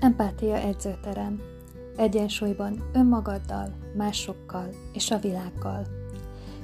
[0.00, 1.40] Empátia edzőterem.
[1.96, 5.86] Egyensúlyban önmagaddal, másokkal és a világgal.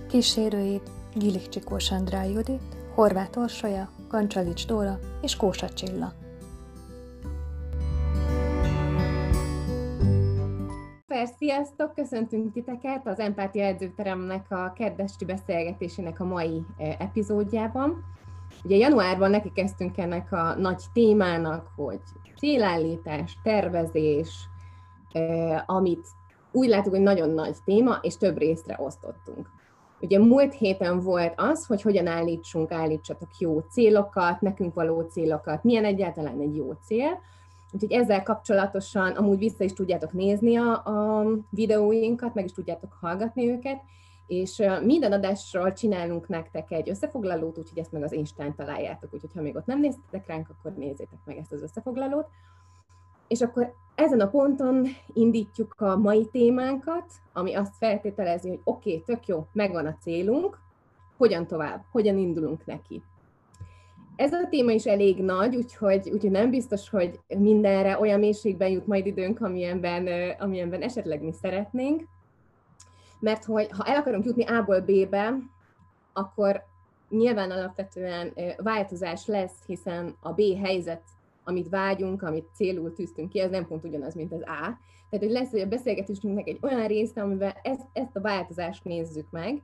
[0.09, 0.83] Kísérőid
[1.15, 2.63] Gilik Csikós Andrá Judit,
[2.95, 6.13] Horváth Orsolya, Kancsalics Dóra és Kósa Csilla.
[11.39, 11.95] Sziasztok!
[11.95, 16.63] Köszöntünk titeket az Empátia edzőteremnek a kedvesti beszélgetésének a mai
[16.99, 18.05] epizódjában.
[18.67, 22.01] Ugye januárban neki kezdtünk ennek a nagy témának, hogy
[22.39, 24.49] célállítás, tervezés,
[25.67, 26.07] amit
[26.53, 29.51] úgy látunk, hogy nagyon nagy téma, és több részre osztottunk.
[30.01, 35.85] Ugye múlt héten volt az, hogy hogyan állítsunk, állítsatok jó célokat, nekünk való célokat, milyen
[35.85, 37.19] egyáltalán egy jó cél.
[37.73, 43.51] Úgyhogy ezzel kapcsolatosan amúgy vissza is tudjátok nézni a, a videóinkat, meg is tudjátok hallgatni
[43.51, 43.81] őket,
[44.27, 49.43] és minden adásról csinálunk nektek egy összefoglalót, úgyhogy ezt meg az Instán találjátok, úgyhogy ha
[49.43, 52.27] még ott nem néztetek ránk, akkor nézzétek meg ezt az összefoglalót.
[53.29, 59.03] És akkor ezen a ponton indítjuk a mai témánkat, ami azt feltételezi, hogy oké, okay,
[59.07, 60.59] tök jó, megvan a célunk,
[61.17, 63.03] hogyan tovább, hogyan indulunk neki.
[64.17, 68.87] Ez a téma is elég nagy, úgyhogy, úgyhogy nem biztos, hogy mindenre olyan mélységben jut
[68.87, 72.03] majd időnk, amilyenben, amilyenben esetleg mi szeretnénk,
[73.19, 75.39] mert hogy ha el akarunk jutni A-ból B-be,
[76.13, 76.63] akkor
[77.09, 81.03] nyilván alapvetően változás lesz, hiszen a B helyzet,
[81.45, 84.79] amit vágyunk, amit célul tűztünk ki, az nem pont ugyanaz, mint az A.
[85.11, 89.31] Tehát, hogy lesz, hogy a beszélgetésünknek egy olyan része, amiben ezt, ezt a változást nézzük
[89.31, 89.63] meg,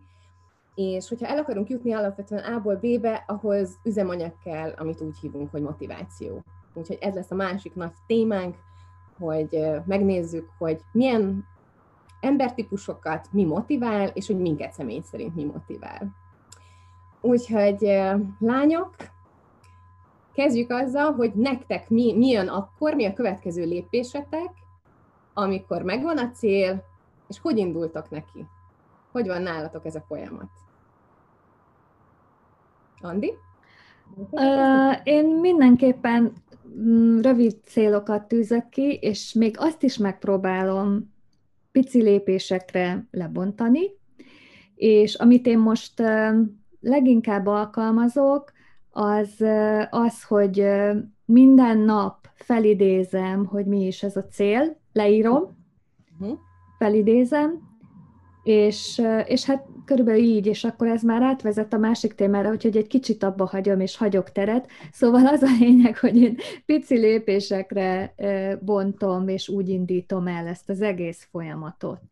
[0.74, 5.62] és hogyha el akarunk jutni alapvetően A-ból B-be, ahhoz üzemanyag kell, amit úgy hívunk, hogy
[5.62, 6.44] motiváció.
[6.74, 8.56] Úgyhogy ez lesz a másik nagy témánk,
[9.18, 11.44] hogy megnézzük, hogy milyen
[12.22, 16.14] embertípusokat mi motivál, és hogy minket személy szerint mi motivál.
[17.20, 18.00] Úgyhogy
[18.38, 18.94] lányok,
[20.32, 24.50] kezdjük azzal, hogy nektek mi, mi jön akkor, mi a következő lépésetek,
[25.34, 26.84] amikor megvan a cél,
[27.28, 28.46] és hogy indultak neki?
[29.12, 30.50] Hogy van nálatok ez a folyamat?
[33.00, 33.32] Andi?
[34.30, 36.32] Uh, én mindenképpen
[36.68, 41.11] mm, rövid célokat tűzök ki, és még azt is megpróbálom
[41.72, 43.90] pici lépésekre lebontani,
[44.74, 46.02] és amit én most
[46.80, 48.52] leginkább alkalmazok,
[48.90, 49.44] az
[49.90, 50.66] az, hogy
[51.24, 55.56] minden nap felidézem, hogy mi is ez a cél, leírom,
[56.20, 56.38] uh-huh.
[56.78, 57.71] felidézem,
[58.42, 62.86] és, és hát körülbelül így, és akkor ez már átvezet a másik témára, úgyhogy egy
[62.86, 64.68] kicsit abba hagyom, és hagyok teret.
[64.92, 66.36] Szóval az a lényeg, hogy én
[66.66, 68.14] pici lépésekre
[68.60, 72.02] bontom, és úgy indítom el ezt az egész folyamatot.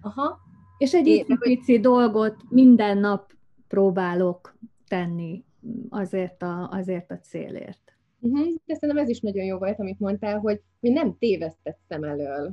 [0.00, 0.38] Aha.
[0.78, 3.32] És egy pici, pici dolgot minden nap
[3.68, 4.58] próbálok
[4.88, 5.44] tenni
[5.88, 7.96] azért a, azért a célért.
[8.20, 8.46] Uh-huh.
[8.64, 12.52] De szerintem ez is nagyon jó volt, amit mondtál, hogy mi nem tévesztett szem elől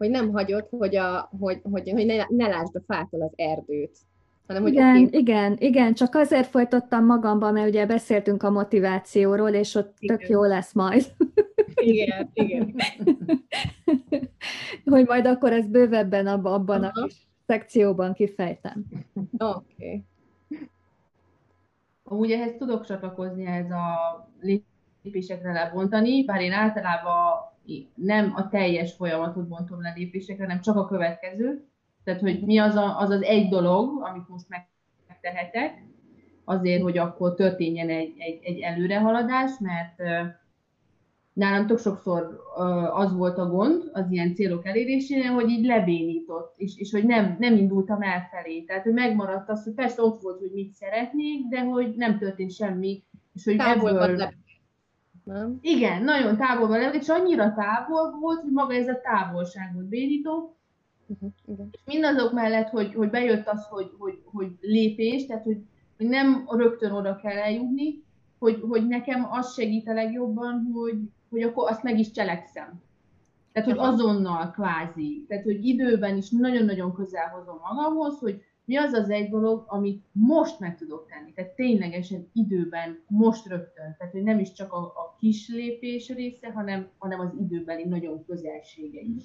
[0.00, 3.98] hogy nem hagyod, hogy, a, hogy, hogy, hogy ne, ne lásd a fától az erdőt.
[4.46, 5.20] Hanem, hogy igen, okay.
[5.20, 10.18] igen, igen, csak azért folytottam magamban, mert ugye beszéltünk a motivációról, és ott igen.
[10.18, 11.04] tök jó lesz majd.
[11.74, 12.74] Igen, igen.
[14.92, 16.92] hogy majd akkor ezt bővebben abban, abban a
[17.46, 18.84] szekcióban kifejtem.
[19.38, 19.64] Oké.
[19.84, 20.04] Okay.
[22.04, 24.28] Amúgy ehhez tudok csatlakozni, ez a
[25.02, 27.49] lépésekre lebontani, bár én általában
[27.94, 31.64] nem a teljes folyamatot bontom le lépésekre, hanem csak a következő.
[32.04, 34.46] Tehát, hogy mi az, a, az az egy dolog, amit most
[35.06, 35.84] megtehetek,
[36.44, 40.02] azért, hogy akkor történjen egy, egy, egy előrehaladás, mert
[41.32, 42.40] nálam tök sokszor
[42.92, 47.36] az volt a gond az ilyen célok elérésénél, hogy így lebénított, és, és hogy nem,
[47.38, 48.60] nem indultam elfelé.
[48.60, 52.52] Tehát, hogy megmaradt az, hogy persze ott volt, hogy mit szeretnék, de hogy nem történt
[52.52, 53.02] semmi.
[53.34, 54.28] És hogy Távol ebből
[55.24, 55.58] nem?
[55.60, 60.56] Igen, nagyon távol van, és annyira távol volt, hogy maga ez a távolságot bénító.
[61.06, 65.58] Uh-huh, És mindazok mellett, hogy, hogy bejött az, hogy, hogy, hogy lépés, tehát hogy,
[65.96, 68.02] hogy nem rögtön oda kell eljutni,
[68.38, 70.98] hogy, hogy nekem az segít a legjobban, hogy,
[71.30, 72.82] hogy akkor azt meg is cselekszem.
[73.52, 75.24] Tehát, hogy azonnal kvázi.
[75.28, 80.04] Tehát, hogy időben is nagyon-nagyon közel hozom magamhoz, hogy mi az az egy dolog, amit
[80.12, 84.78] most meg tudok tenni, tehát ténylegesen időben, most rögtön, tehát hogy nem is csak a,
[84.78, 89.24] a kis lépés része, hanem, hanem az időbeli nagyon közelsége is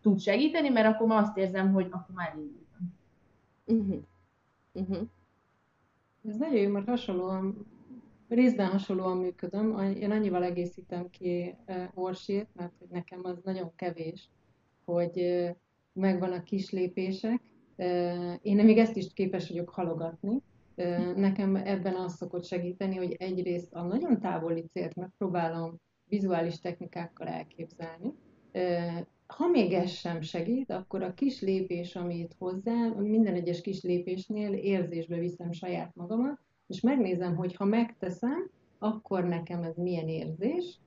[0.00, 2.94] tud segíteni, mert akkor már azt érzem, hogy akkor már indultam.
[3.66, 4.02] Uh-huh.
[4.72, 5.08] Uh-huh.
[6.28, 7.66] Ez nagyon jó, mert hasonlóan,
[8.28, 9.78] részben hasonlóan működöm.
[9.78, 11.54] Én annyival egészítem ki
[11.94, 14.28] Orsét, mert hogy nekem az nagyon kevés,
[14.84, 15.44] hogy
[15.92, 17.40] megvan a kis lépések,
[18.42, 20.42] én még ezt is képes vagyok halogatni.
[21.16, 28.14] Nekem ebben az szokott segíteni, hogy egyrészt a nagyon távoli célt megpróbálom vizuális technikákkal elképzelni.
[29.26, 34.52] Ha még ez sem segít, akkor a kis lépés, amit hozzá, minden egyes kis lépésnél
[34.52, 40.78] érzésbe viszem saját magamat, és megnézem, hogy ha megteszem, akkor nekem ez milyen érzés,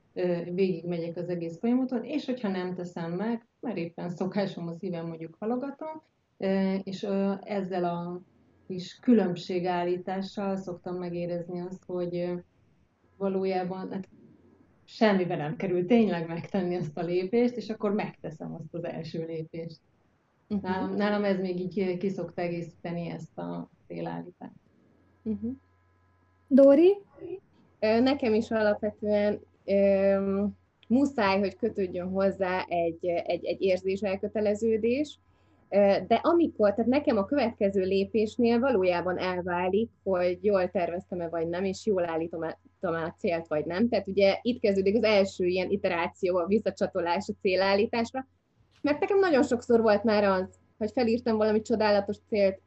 [0.54, 5.08] végig megyek az egész folyamaton, és hogyha nem teszem meg, mert éppen szokásom a szívem
[5.08, 6.02] mondjuk halogatom,
[6.84, 7.08] és
[7.42, 8.22] ezzel a
[8.68, 12.34] kis különbségállítással szoktam megérezni azt, hogy
[13.18, 14.08] valójában hát
[14.84, 19.80] semmibe nem kerül tényleg megtenni azt a lépést, és akkor megteszem azt az első lépést.
[20.50, 20.70] Uh-huh.
[20.70, 24.60] Nálam, nálam ez még így ki szokta egészíteni ezt a félállítást.
[25.24, 25.52] Uh-huh.
[26.48, 26.98] Dori?
[27.80, 30.58] Nekem is alapvetően um,
[30.88, 35.20] muszáj, hogy kötődjön hozzá egy, egy, egy érzés elköteleződés,
[36.08, 41.86] de amikor, tehát nekem a következő lépésnél valójában elválik, hogy jól terveztem-e vagy nem, és
[41.86, 42.42] jól állítom
[42.80, 43.90] a célt vagy nem.
[43.90, 48.28] Tehát ugye itt kezdődik az első ilyen iteráció, a visszacsatolás a célállításra,
[48.82, 52.60] mert nekem nagyon sokszor volt már az, hogy felírtam valami csodálatos célt,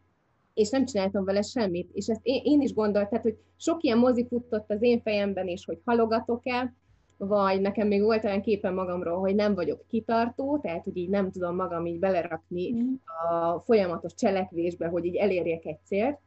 [0.55, 1.91] és nem csináltam vele semmit.
[1.93, 5.65] És ezt én, én is gondoltam, hogy sok ilyen mozi futott az én fejemben is,
[5.65, 6.75] hogy halogatok el,
[7.17, 11.31] vagy nekem még volt olyan képen magamról, hogy nem vagyok kitartó, tehát hogy így nem
[11.31, 12.95] tudom magam így belerakni mm.
[13.29, 16.19] a folyamatos cselekvésbe, hogy így elérjek egy célt,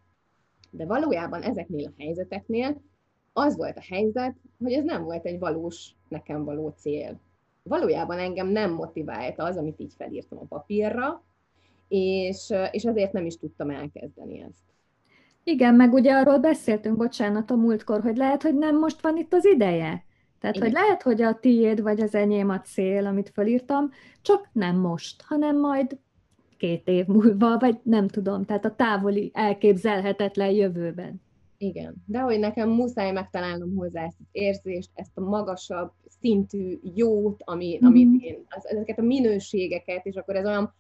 [0.72, 2.81] de valójában ezeknél a helyzeteknél
[3.34, 7.19] az volt a helyzet, hogy ez nem volt egy valós, nekem való cél.
[7.63, 11.24] Valójában engem nem motivált az, amit így felírtam a papírra,
[11.88, 14.63] és, és ezért nem is tudtam elkezdeni ezt.
[15.44, 19.33] Igen, meg ugye arról beszéltünk, bocsánat, a múltkor, hogy lehet, hogy nem most van itt
[19.33, 20.04] az ideje.
[20.39, 20.68] Tehát, Igen.
[20.68, 23.92] hogy lehet, hogy a tiéd vagy az enyém a cél, amit fölírtam,
[24.22, 25.98] csak nem most, hanem majd
[26.57, 31.22] két év múlva, vagy nem tudom, tehát a távoli, elképzelhetetlen jövőben.
[31.57, 35.92] Igen, de hogy nekem muszáj megtalálnom hozzá ezt az érzést, ezt a magasabb
[36.22, 37.88] szintű jót, ami, mm.
[37.88, 40.74] amit én, az, ezeket a minőségeket, és akkor ez olyan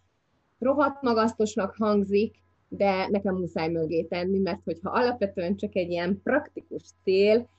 [0.59, 2.35] rohadt magasztosnak hangzik,
[2.67, 7.49] de nekem muszáj mögé tenni, mert hogyha alapvetően csak egy ilyen praktikus cél,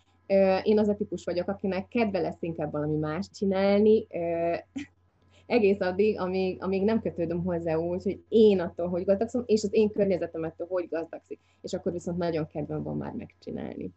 [0.63, 4.07] én az a típus vagyok, akinek kedve lesz inkább valami más csinálni,
[5.47, 9.75] egész addig, amíg, amíg nem kötődöm hozzá úgy, hogy én attól, hogy gazdagszom, és az
[9.75, 13.91] én környezetem attól, hogy gazdagszik, és akkor viszont nagyon kedvem van már megcsinálni.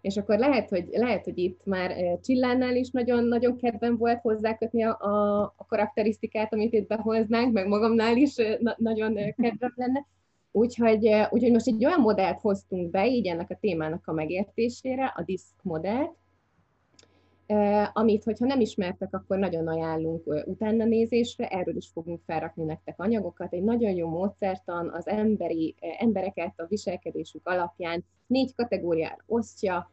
[0.00, 4.82] És akkor lehet, hogy, lehet, hogy itt már Csillánál is nagyon, nagyon kedvem volt hozzákötni
[4.82, 10.06] a, a, a karakterisztikát, amit itt behoznánk, meg magamnál is na, nagyon kedvem lenne,
[10.52, 15.22] Úgyhogy, úgyhogy most egy olyan modellt hoztunk be, így ennek a témának a megértésére, a
[15.22, 16.18] diszk modellt,
[17.92, 23.52] amit, hogyha nem ismertek, akkor nagyon ajánlunk utána nézésre, erről is fogunk felrakni nektek anyagokat.
[23.52, 29.90] Egy nagyon jó módszertan az emberi, embereket a viselkedésük alapján négy kategóriára osztja,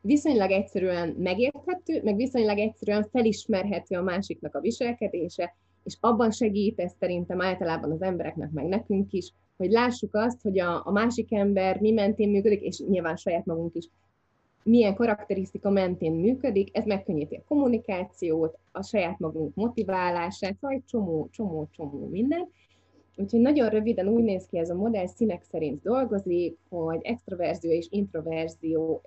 [0.00, 5.54] viszonylag egyszerűen megérthető, meg viszonylag egyszerűen felismerhető a másiknak a viselkedése,
[5.84, 10.58] és abban segít ez szerintem általában az embereknek, meg nekünk is, hogy lássuk azt, hogy
[10.58, 13.88] a, a másik ember mi mentén működik, és nyilván saját magunk is
[14.62, 21.68] milyen karakterisztika mentén működik, ez megkönnyíti a kommunikációt, a saját magunk motiválását, vagy csomó, csomó,
[21.70, 22.48] csomó minden.
[23.16, 27.86] Úgyhogy nagyon röviden úgy néz ki ez a modell, színek szerint dolgozik, hogy extroverzió és
[27.90, 29.02] introverzió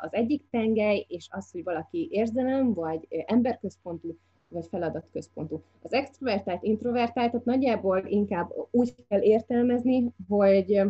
[0.00, 4.16] az egyik tengely, és az, hogy valaki érzelem vagy emberközpontú,
[4.48, 5.62] vagy feladatközpontú.
[5.82, 10.82] Az extrovertált, introvertáltat nagyjából inkább úgy kell értelmezni, hogy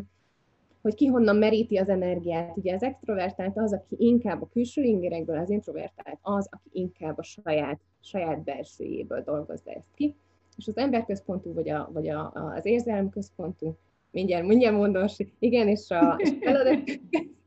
[0.82, 2.56] hogy ki honnan meríti az energiát.
[2.56, 7.22] Ugye az extrovertált az, aki inkább a külső ingerekből, az introvertált az, aki inkább a
[7.22, 10.14] saját, saját belsőjéből dolgozza ezt ki.
[10.56, 13.76] És az emberközpontú, vagy, a, vagy a, az érzelmközpontú,
[14.10, 15.04] mindjárt, mindjárt mondom,
[15.38, 17.00] igen, és a, és a feladat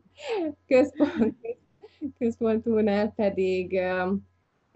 [0.68, 1.36] központ,
[2.18, 3.80] központúnál pedig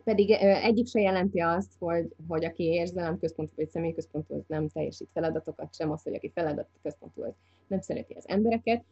[0.06, 5.92] pedig egyik se jelenti azt, hogy, hogy aki érzelemközpontú vagy személyközpontú, nem teljesít feladatokat, sem
[5.92, 7.36] az, hogy aki feladatközpontú,
[7.68, 8.84] nem szereti az embereket,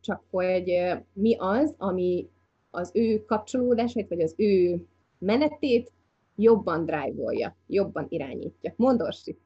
[0.00, 0.72] csak hogy
[1.12, 2.28] mi az, ami
[2.70, 4.84] az ő kapcsolódásait, vagy az ő
[5.18, 5.92] menetét
[6.36, 8.72] jobban drive jobban irányítja.
[8.76, 9.38] Mondorsi.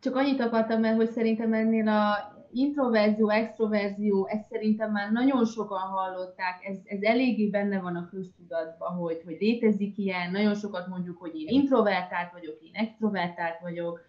[0.00, 5.78] Csak annyit akartam el, hogy szerintem ennél a introverzió, extroverzió, ezt szerintem már nagyon sokan
[5.78, 11.18] hallották, ez, ez eléggé benne van a köztudatban, hogy, hogy létezik ilyen, nagyon sokat mondjuk,
[11.18, 14.00] hogy én introvertált vagyok, én extrovertált vagyok,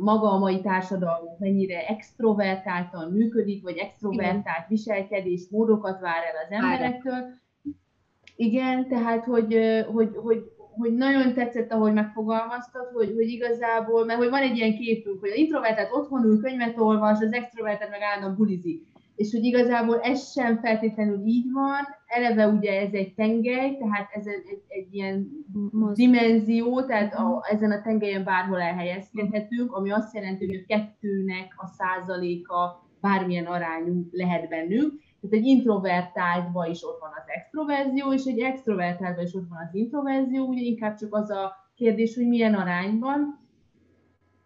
[0.00, 7.40] maga a mai társadalom mennyire extrovertáltan működik, vagy extrovertált viselkedés, módokat vár el az emberektől.
[8.36, 9.58] Igen, tehát hogy,
[9.92, 14.76] hogy, hogy, hogy nagyon tetszett, ahogy megfogalmaztad, hogy, hogy igazából, mert hogy van egy ilyen
[14.76, 18.86] képünk, hogy az introvertált otthon ül, könyvet olvas, az extrovertált meg állandóan bulizik.
[19.16, 24.26] és hogy igazából ez sem feltétlenül így van, eleve ugye ez egy tengely, tehát ez
[24.26, 25.28] egy, egy, egy ilyen
[25.70, 25.96] Most.
[25.96, 31.66] dimenzió, tehát a, ezen a tengelyen bárhol elhelyezkedhetünk, ami azt jelenti, hogy a kettőnek a
[31.66, 34.92] százaléka bármilyen arányú lehet bennünk.
[35.22, 39.74] Tehát egy introvertáltban is ott van az extroverzió, és egy extrovertáltban is ott van az
[39.74, 43.40] introverzió, ugye inkább csak az a kérdés, hogy milyen arányban,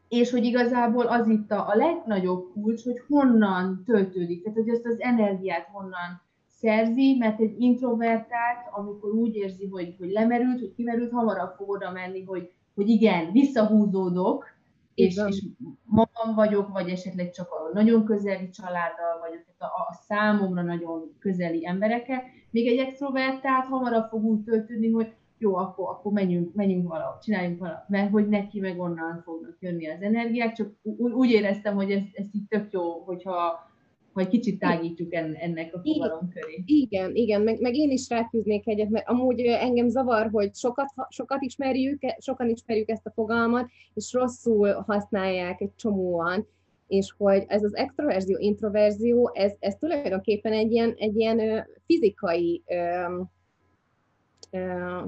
[0.09, 4.87] és hogy igazából az itt a, a legnagyobb kulcs, hogy honnan töltődik, tehát hogy ezt
[4.87, 11.13] az energiát honnan szerzi, mert egy introvertált, amikor úgy érzi, hogy, hogy lemerült, hogy kimerült,
[11.13, 14.56] hamarabb fog oda menni, hogy, hogy igen, visszahúzódok,
[14.97, 15.45] és, és
[15.85, 21.67] magam vagyok, vagy esetleg csak a nagyon közeli családdal, vagy a, a számomra nagyon közeli
[21.67, 22.23] emberekkel.
[22.51, 27.59] Még egy extrovertált hamarabb fog úgy töltődni, hogy jó, akkor, akkor menjünk, menjünk valahol, csináljunk
[27.59, 32.03] valamit, mert hogy neki meg onnan fognak jönni az energiák, csak úgy éreztem, hogy ez,
[32.13, 33.71] ez így tök jó, hogyha
[34.17, 36.63] vagy kicsit tágítjuk ennek a fogalom köré.
[36.67, 41.43] Igen, igen, meg, meg én is ráfűznék egyet, mert amúgy engem zavar, hogy sokat, sokat
[41.43, 46.47] ismerjük, sokan ismerjük ezt a fogalmat, és rosszul használják egy csomóan,
[46.87, 52.63] és hogy ez az extroverzió, introverzió, ez, ez tulajdonképpen egy ilyen, egy ilyen fizikai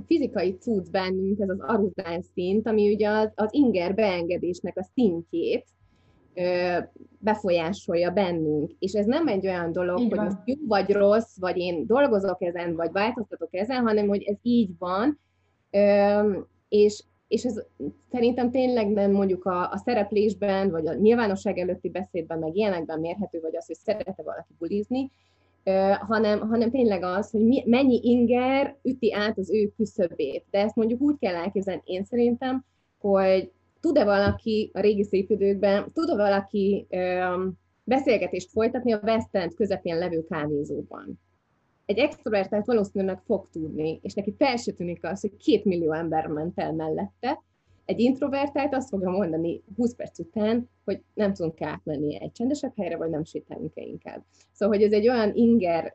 [0.07, 5.65] fizikai cucc bennünk, ez az aruzán szint, ami ugye az, az inger beengedésnek a szintjét
[7.19, 8.71] befolyásolja bennünk.
[8.79, 12.43] És ez nem egy olyan dolog, így hogy most jó vagy rossz, vagy én dolgozok
[12.43, 15.21] ezen, vagy változtatok ezen, hanem hogy ez így van,
[16.69, 17.63] és, és ez
[18.11, 23.41] szerintem tényleg nem mondjuk a, a szereplésben, vagy a nyilvánosság előtti beszédben, meg ilyenekben mérhető,
[23.41, 25.11] vagy az, hogy szerete valaki bulizni,
[26.01, 30.45] hanem, hanem tényleg az, hogy mi, mennyi inger üti át az ő küszöbét.
[30.51, 32.65] De ezt mondjuk úgy kell elképzelni én szerintem,
[33.01, 39.55] hogy tud-e valaki a régi szép időkben, tud-e valaki um, beszélgetést folytatni a West End
[39.55, 41.21] közepén levő kávézóban.
[41.87, 44.57] Egy extrovertált valószínűleg fog tudni, és neki fel
[45.01, 47.43] az, hogy két millió ember ment el mellette,
[47.89, 52.97] egy introvertált azt fogja mondani 20 perc után, hogy nem tudunk átmenni egy csendesebb helyre,
[52.97, 54.25] vagy nem sétálunk-e inkább.
[54.53, 55.93] Szóval, hogy ez egy olyan inger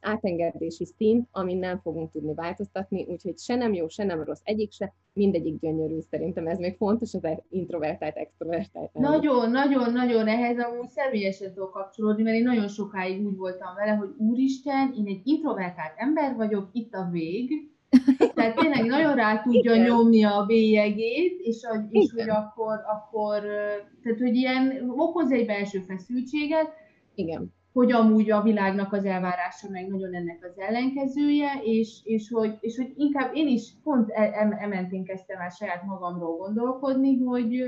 [0.00, 4.72] átengedési szint, amin nem fogunk tudni változtatni, úgyhogy se nem jó, se nem rossz egyik
[4.72, 6.00] se, mindegyik gyönyörű.
[6.00, 8.92] Szerintem ez még fontos az introvertált, extrovertált.
[8.92, 13.92] Nagyon, nagyon, nagyon ehhez amúgy személyesen tudok kapcsolódni, mert én nagyon sokáig úgy voltam vele,
[13.92, 17.70] hogy úristen, én egy introvertált ember vagyok, itt a vég,
[18.34, 19.86] tehát tényleg nagyon rá tudja Igen.
[19.86, 23.40] nyomni a bélyegét, és, a, és hogy akkor, akkor,
[24.02, 26.72] tehát hogy ilyen okoz egy belső feszültséget,
[27.14, 27.52] Igen.
[27.72, 32.76] hogy amúgy a világnak az elvárása meg nagyon ennek az ellenkezője, és, és, hogy, és
[32.76, 34.10] hogy inkább én is pont
[34.60, 37.64] ementén kezdtem el saját magamról gondolkodni, hogy,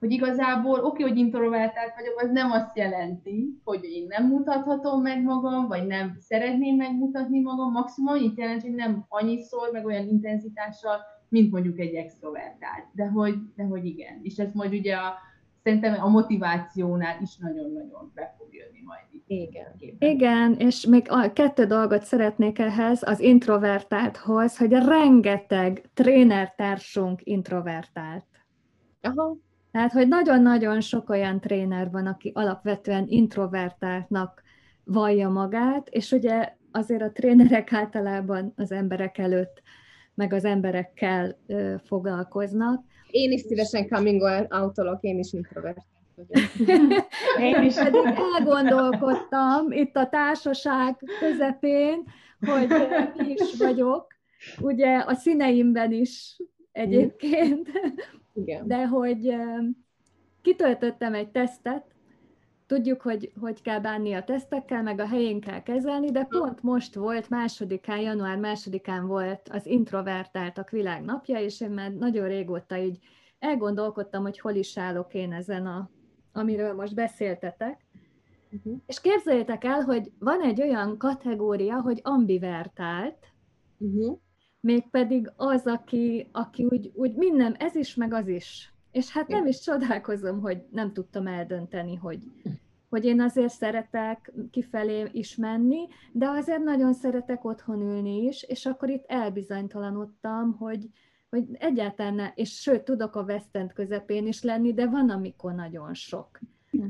[0.00, 5.22] hogy igazából oké, hogy introvertált vagyok, az nem azt jelenti, hogy én nem mutathatom meg
[5.22, 10.98] magam, vagy nem szeretném megmutatni magam, maximum annyit jelent, hogy nem annyiszor, meg olyan intenzitással,
[11.28, 12.84] mint mondjuk egy extrovertált.
[12.92, 14.20] De hogy, de hogy igen.
[14.22, 15.14] És ez majd ugye a,
[15.62, 19.24] szerintem a motivációnál is nagyon-nagyon be fog jönni majd itt.
[19.26, 19.74] Igen.
[19.98, 28.24] Igen, és még a kettő dolgot szeretnék ehhez, az introvertálthoz, hogy rengeteg trénertársunk introvertált.
[29.00, 29.36] Aha,
[29.72, 34.42] tehát, hogy nagyon-nagyon sok olyan tréner van, aki alapvetően introvertáltnak
[34.84, 39.62] vallja magát, és ugye azért a trénerek általában az emberek előtt,
[40.14, 42.84] meg az emberekkel ö, foglalkoznak.
[43.10, 45.78] Én is szívesen coming out én is introvert.
[47.40, 52.04] Én is elgondolkodtam itt a társaság közepén,
[52.40, 52.68] hogy
[53.16, 54.06] mi is vagyok,
[54.60, 56.36] ugye a színeimben is
[56.72, 57.68] egyébként,
[58.34, 58.66] igen.
[58.66, 59.34] De hogy
[60.42, 61.84] kitöltöttem egy tesztet,
[62.66, 66.94] tudjuk, hogy hogy kell bánni a tesztekkel, meg a helyén kell kezelni, de pont most
[66.94, 72.98] volt, másodikán, január másodikán volt az introvertáltak világnapja, és én már nagyon régóta így
[73.38, 75.90] elgondolkodtam, hogy hol is állok én ezen, a,
[76.32, 77.86] amiről most beszéltetek.
[78.50, 78.78] Uh-huh.
[78.86, 83.32] És képzeljétek el, hogy van egy olyan kategória, hogy ambivertált,
[83.78, 84.18] uh-huh
[84.60, 88.72] mégpedig az, aki, aki úgy, úgy minden, ez is, meg az is.
[88.90, 92.18] És hát nem is csodálkozom, hogy nem tudtam eldönteni, hogy,
[92.88, 98.66] hogy én azért szeretek kifelé is menni, de azért nagyon szeretek otthon ülni is, és
[98.66, 100.88] akkor itt elbizonytalanodtam, hogy,
[101.30, 105.54] hogy egyáltalán ne, és sőt, tudok a West End közepén is lenni, de van, amikor
[105.54, 106.40] nagyon sok.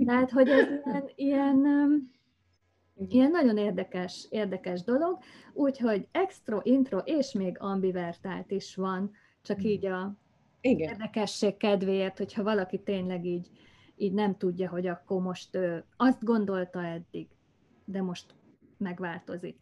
[0.07, 2.11] Tehát, hogy ez ilyen, ilyen
[3.09, 5.19] Ilyen nagyon érdekes, érdekes dolog,
[5.53, 9.11] úgyhogy extra, intro és még ambivertált is van,
[9.43, 10.15] csak így a
[10.61, 10.89] Igen.
[10.89, 13.49] érdekesség kedvéért, hogyha valaki tényleg így,
[13.97, 17.29] így nem tudja, hogy akkor most ő azt gondolta eddig,
[17.85, 18.35] de most
[18.77, 19.59] megváltozik.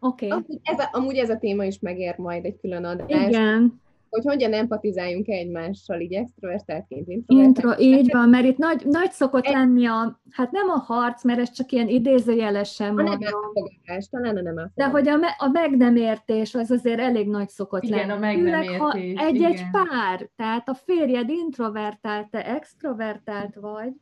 [0.00, 0.26] Oké.
[0.26, 0.28] Okay.
[0.28, 3.28] Amúgy, ez a, amúgy ez a téma is megér majd egy külön adást.
[3.28, 9.44] Igen hogy hogyan empatizáljunk egymással, így extrovertáltként, Intro, így van, mert itt nagy, nagy szokott
[9.44, 9.52] egy...
[9.52, 13.14] lenni a, hát nem a harc, mert ez csak ilyen idézőjelesen mondom.
[13.14, 14.72] A nem elfogadás, talán a nem elfogadás.
[14.74, 18.10] De hogy a, me, a meg nem értés az azért elég nagy szokott igen, lenni.
[18.10, 18.92] a meg nem értés, ha
[19.26, 23.92] egy-egy pár, tehát a férjed introvertált, te extrovertált vagy,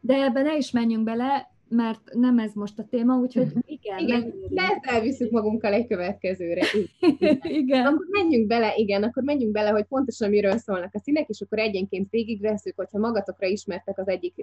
[0.00, 3.98] de ebben ne is menjünk bele, mert nem ez most a téma, úgyhogy igen.
[3.98, 6.66] Igen, de ezt elviszük magunkkal egy következőre.
[7.00, 7.38] Igen.
[7.42, 7.86] igen.
[7.86, 11.58] Akkor menjünk bele, igen, akkor menjünk bele, hogy pontosan miről szólnak a színek, és akkor
[11.58, 14.34] egyenként végigveszünk, hogyha magatokra ismertek az egyik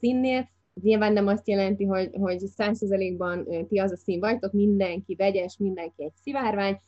[0.00, 0.48] színnél,
[0.82, 6.04] Nyilván nem azt jelenti, hogy, hogy 100%-ban ti az a szín vagytok, mindenki vegyes, mindenki
[6.04, 6.80] egy szivárvány,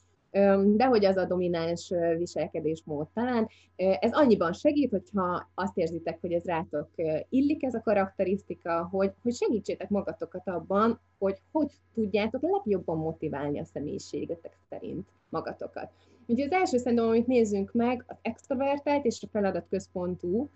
[0.77, 3.49] de hogy az a domináns viselkedésmód talán.
[3.77, 6.91] Ez annyiban segít, hogyha azt érzitek, hogy ez rátok
[7.29, 13.65] illik ez a karakterisztika, hogy, hogy segítsétek magatokat abban, hogy hogy tudjátok legjobban motiválni a
[13.65, 15.91] személyiségetek szerint magatokat.
[16.27, 20.51] Ugye az első szerintem, amit nézzünk meg, az extrovertált és a feladatközpontú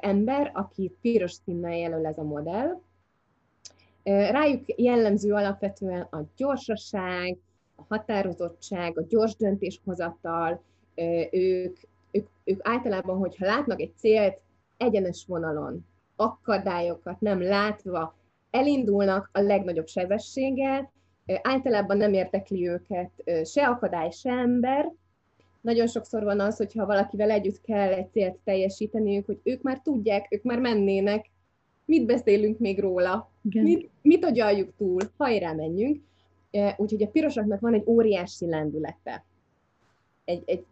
[0.00, 2.80] ember, aki piros színnel jelöl ez a modell.
[4.02, 7.38] Rájuk jellemző alapvetően a gyorsaság,
[7.80, 10.62] a határozottság, a gyors döntéshozatal,
[11.30, 11.76] ők,
[12.10, 14.40] ők, ők általában, hogyha látnak egy célt
[14.76, 18.14] egyenes vonalon, akadályokat nem látva,
[18.50, 20.92] elindulnak a legnagyobb sebességgel,
[21.42, 23.10] általában nem értekli őket
[23.44, 24.92] se akadály, se ember.
[25.60, 30.26] Nagyon sokszor van az, hogyha valakivel együtt kell egy célt teljesíteniük, hogy ők már tudják,
[30.30, 31.30] ők már mennének,
[31.84, 33.64] mit beszélünk még róla, Igen.
[33.64, 36.02] mit, mit agyaljuk túl, hajrá menjünk.
[36.76, 39.24] Úgyhogy a pirosaknak van egy óriási lendülete,
[40.24, 40.64] egy, egy,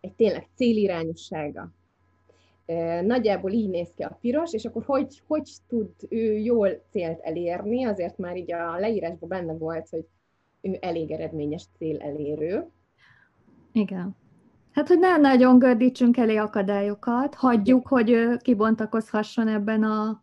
[0.00, 1.70] egy tényleg célirányossága.
[3.02, 7.84] Nagyjából így néz ki a piros, és akkor hogy, hogy tud ő jól célt elérni,
[7.84, 10.04] azért már így a leírásban benne volt, hogy
[10.60, 12.68] ő elég eredményes cél elérő.
[13.72, 14.16] Igen.
[14.72, 20.22] Hát, hogy ne nagyon gördítsünk elé akadályokat, hagyjuk, hogy ő kibontakozhasson ebben a,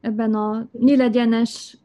[0.00, 1.78] ebben a nyílegyenes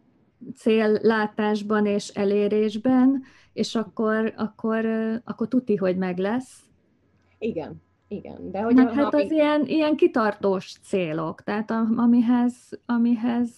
[0.56, 3.24] céllátásban és elérésben,
[3.54, 4.86] és akkor, akkor,
[5.24, 6.60] akkor tuti, hogy meg lesz.
[7.38, 8.52] Igen, igen.
[8.52, 12.54] De hogy hát, hát az ilyen, ilyen kitartós célok, tehát amihez,
[12.86, 13.50] amihez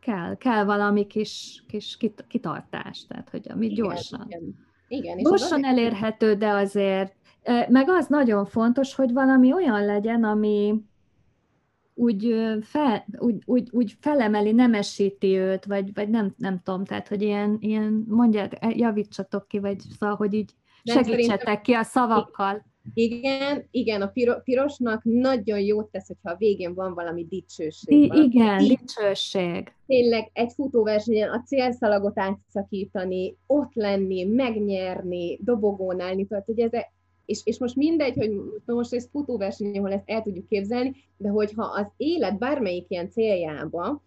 [0.00, 1.98] kell, kell valami kis, kis
[2.28, 4.24] kitartás, tehát hogy ami igen, gyorsan.
[4.26, 4.54] Igen.
[4.88, 7.14] igen és gyorsan elérhető, de azért,
[7.68, 10.84] meg az nagyon fontos, hogy valami olyan legyen, ami,
[11.94, 17.22] úgy, fel, úgy, úgy, úgy felemeli, nemesíti őt, vagy, vagy nem, nem tudom, tehát, hogy
[17.22, 20.50] ilyen, ilyen mondják, e, javítsatok ki, vagy szóval, hogy így
[20.84, 22.64] segítsetek ki a szavakkal.
[22.94, 24.12] Igen, igen, a
[24.44, 28.02] pirosnak nagyon jót tesz, hogyha a végén van valami dicsőség.
[28.02, 29.72] I- valami igen, dicsőség.
[29.86, 36.70] Tényleg egy futóversenyen a célszalagot átszakítani, ott lenni, megnyerni, dobogón állni, tehát hogy ez,
[37.26, 38.30] és, és most mindegy, hogy
[38.64, 44.02] most ez futóverseny, ahol ezt el tudjuk képzelni, de hogyha az élet bármelyik ilyen céljába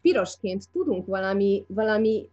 [0.00, 2.28] pirosként tudunk valami, valami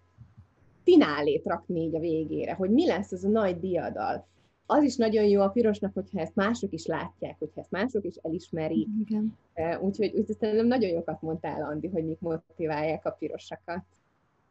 [0.83, 4.27] finálét rakni így a végére, hogy mi lesz az a nagy diadal,
[4.65, 8.15] az is nagyon jó a pirosnak, hogyha ezt mások is látják, hogyha ezt mások is
[8.15, 8.87] elismerik.
[9.05, 9.37] Igen.
[9.81, 13.83] Úgyhogy, úgyhogy szerintem nagyon jókat mondtál, Andi, hogy mik motiválják a pirosakat.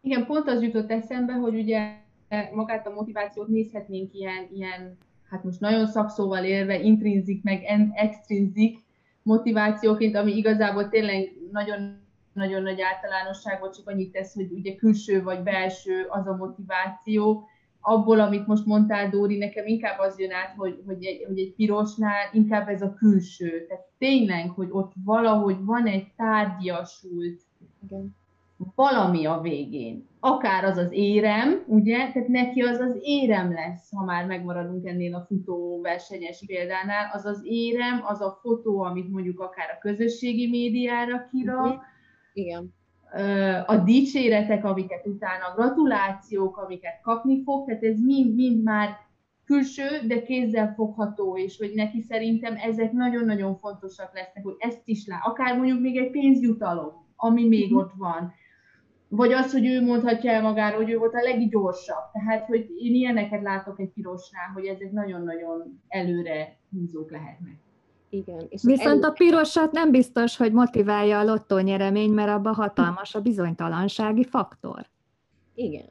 [0.00, 1.96] Igen, pont az jutott eszembe, hogy ugye
[2.52, 4.96] magát a motivációt nézhetnénk ilyen, ilyen
[5.32, 7.62] hát most nagyon szakszóval élve, intrinzik meg
[7.94, 8.78] extrinzik
[9.22, 12.00] motivációként, ami igazából tényleg nagyon
[12.32, 17.46] nagyon nagy általánosságot csak annyit tesz, hogy ugye külső vagy belső az a motiváció.
[17.80, 21.54] Abból, amit most mondtál, Dóri, nekem inkább az jön át, hogy, hogy, egy, hogy egy
[21.54, 23.66] pirosnál inkább ez a külső.
[23.66, 27.40] Tehát tényleg, hogy ott valahogy van egy tárgyasult
[27.84, 28.14] Igen
[28.74, 30.10] valami a végén.
[30.20, 35.14] Akár az az érem, ugye, tehát neki az az érem lesz, ha már megmaradunk ennél
[35.14, 40.48] a futó versenyes példánál, az az érem, az a fotó, amit mondjuk akár a közösségi
[40.48, 41.80] médiára kirak, uh-huh.
[42.32, 42.74] Igen.
[43.66, 48.88] a dicséretek, amiket utána, a gratulációk, amiket kapni fog, tehát ez mind-mind már
[49.44, 55.06] külső, de kézzel fogható, és hogy neki szerintem ezek nagyon-nagyon fontosak lesznek, hogy ezt is
[55.06, 57.78] lát, akár mondjuk még egy pénzjutalom, ami még uh-huh.
[57.78, 58.32] ott van,
[59.14, 62.10] vagy az, hogy ő mondhatja el magáról, hogy ő volt a leggyorsabb.
[62.12, 67.54] Tehát, hogy én ilyeneket látok egy pirosnál, hogy ezek nagyon-nagyon előre húzók lehetnek.
[68.10, 68.46] Igen.
[68.48, 69.08] És Viszont elő...
[69.08, 74.86] a pirosat nem biztos, hogy motiválja a nyeremény, mert abban hatalmas a bizonytalansági faktor.
[75.54, 75.90] Igen.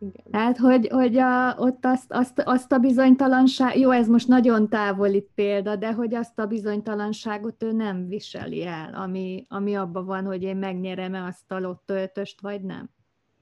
[0.00, 0.30] Igen.
[0.30, 5.26] Tehát, hogy, hogy a, ott azt, azt, azt a bizonytalanság, jó, ez most nagyon távoli
[5.34, 10.42] példa, de hogy azt a bizonytalanságot ő nem viseli el, ami, ami abban van, hogy
[10.42, 12.90] én megnyerem-e azt a lottöltöst, vagy nem.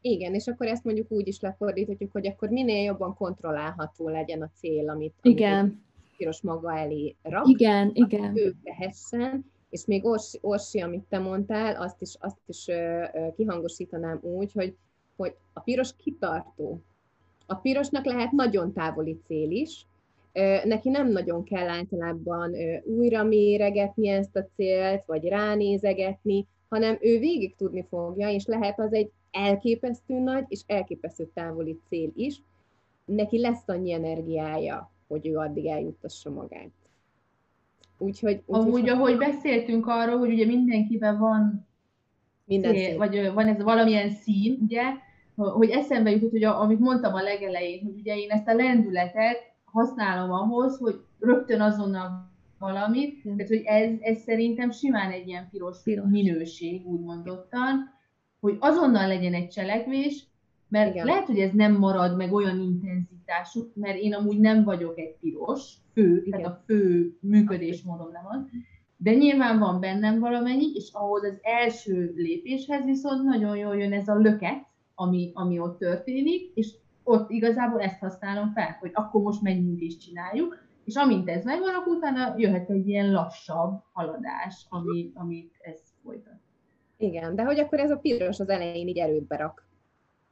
[0.00, 4.50] Igen, és akkor ezt mondjuk úgy is lefordíthatjuk, hogy akkor minél jobban kontrollálható legyen a
[4.54, 5.82] cél, amit, amit igen.
[6.16, 7.48] piros maga elé rak.
[7.48, 8.36] Igen, igen.
[8.36, 12.66] Ő tehessen, és még Orsi, Orsi, amit te mondtál, azt is, azt is
[13.36, 14.76] kihangosítanám úgy, hogy,
[15.18, 16.80] hogy a piros kitartó.
[17.46, 19.86] A pirosnak lehet nagyon távoli cél is,
[20.64, 22.54] neki nem nagyon kell általában
[22.84, 28.92] újra méregetni ezt a célt, vagy ránézegetni, hanem ő végig tudni fogja, és lehet az
[28.92, 32.42] egy elképesztő nagy és elképesztő távoli cél is,
[33.04, 36.70] neki lesz annyi energiája, hogy ő addig eljuttassa magát.
[37.98, 38.88] Úgyhogy, úgy, Amúgy, hogy...
[38.88, 41.66] ahogy beszéltünk arról, hogy ugye mindenkiben van
[42.44, 44.82] minden cél, vagy van ez valamilyen szín, ugye,
[45.44, 49.36] hogy eszembe jutott, hogy a, amit mondtam a legelején, hogy ugye én ezt a lendületet
[49.64, 55.82] használom ahhoz, hogy rögtön azonnal valamit, tehát hogy ez, ez szerintem simán egy ilyen piros,
[55.82, 56.04] piros.
[56.08, 57.96] minőség, úgy mondottan,
[58.40, 60.26] hogy azonnal legyen egy cselekvés,
[60.68, 61.06] mert Igen.
[61.06, 65.74] lehet, hogy ez nem marad meg olyan intenzitású, mert én amúgy nem vagyok egy piros,
[65.92, 66.40] fő, Igen.
[66.40, 68.40] tehát a fő működésmódom nem az,
[68.96, 74.08] de nyilván van bennem valamennyi, és ahhoz az első lépéshez viszont nagyon jól jön ez
[74.08, 74.66] a löket,
[75.00, 79.96] ami, ami ott történik, és ott igazából ezt használom fel, hogy akkor most menjünk és
[79.96, 85.80] csináljuk, és amint ez megvan, akkor utána jöhet egy ilyen lassabb haladás, ami, amit ez
[86.02, 86.40] folytat.
[86.96, 89.66] Igen, de hogy akkor ez a piros az elején így erőt berak.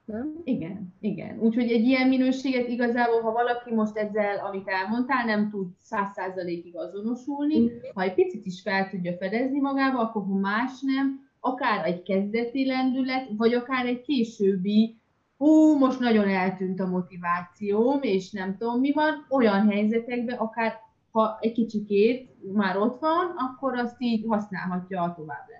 [0.04, 0.40] Nem?
[0.44, 1.38] Igen, igen.
[1.38, 6.76] Úgyhogy egy ilyen minőséget igazából, ha valaki most ezzel, amit elmondtál, nem tud száz százalékig
[6.76, 7.66] azonosulni, mm.
[7.94, 12.66] ha egy picit is fel tudja fedezni magába, akkor ha más nem, akár egy kezdeti
[12.66, 14.96] lendület, vagy akár egy későbbi,
[15.36, 21.38] hú, most nagyon eltűnt a motivációm, és nem tudom mi van, olyan helyzetekben, akár ha
[21.40, 25.54] egy kicsikét már ott van, akkor azt így használhatja a tovább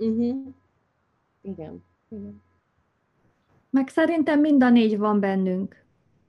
[0.00, 0.36] Uh-huh.
[1.40, 1.84] Igen.
[2.08, 2.42] Igen.
[3.70, 5.84] Meg szerintem mind a négy van bennünk.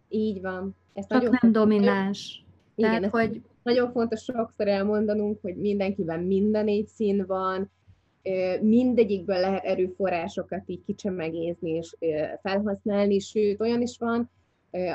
[0.10, 0.76] Így van.
[0.94, 2.46] Ez Csak nagyon nem domináns.
[2.76, 3.42] Igen, Tehát, hogy...
[3.64, 7.72] nagyon fontos sokszor elmondanunk, hogy mindenkiben mind a négy szín van,
[8.62, 11.95] mindegyikből lehet erőforrásokat így kicsemegézni és
[12.41, 14.29] felhasználni, sőt, olyan is van,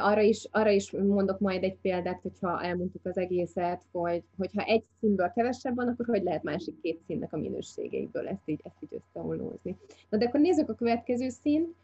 [0.01, 4.85] arra is, arra is mondok majd egy példát, hogyha elmondtuk az egészet, hogy, hogyha egy
[5.01, 9.03] színből kevesebb van, akkor hogy lehet másik két színnek a minőségeiből ezt így, ezt így
[9.03, 9.77] összeolnózni.
[10.09, 11.75] Na de akkor nézzük a következő színt.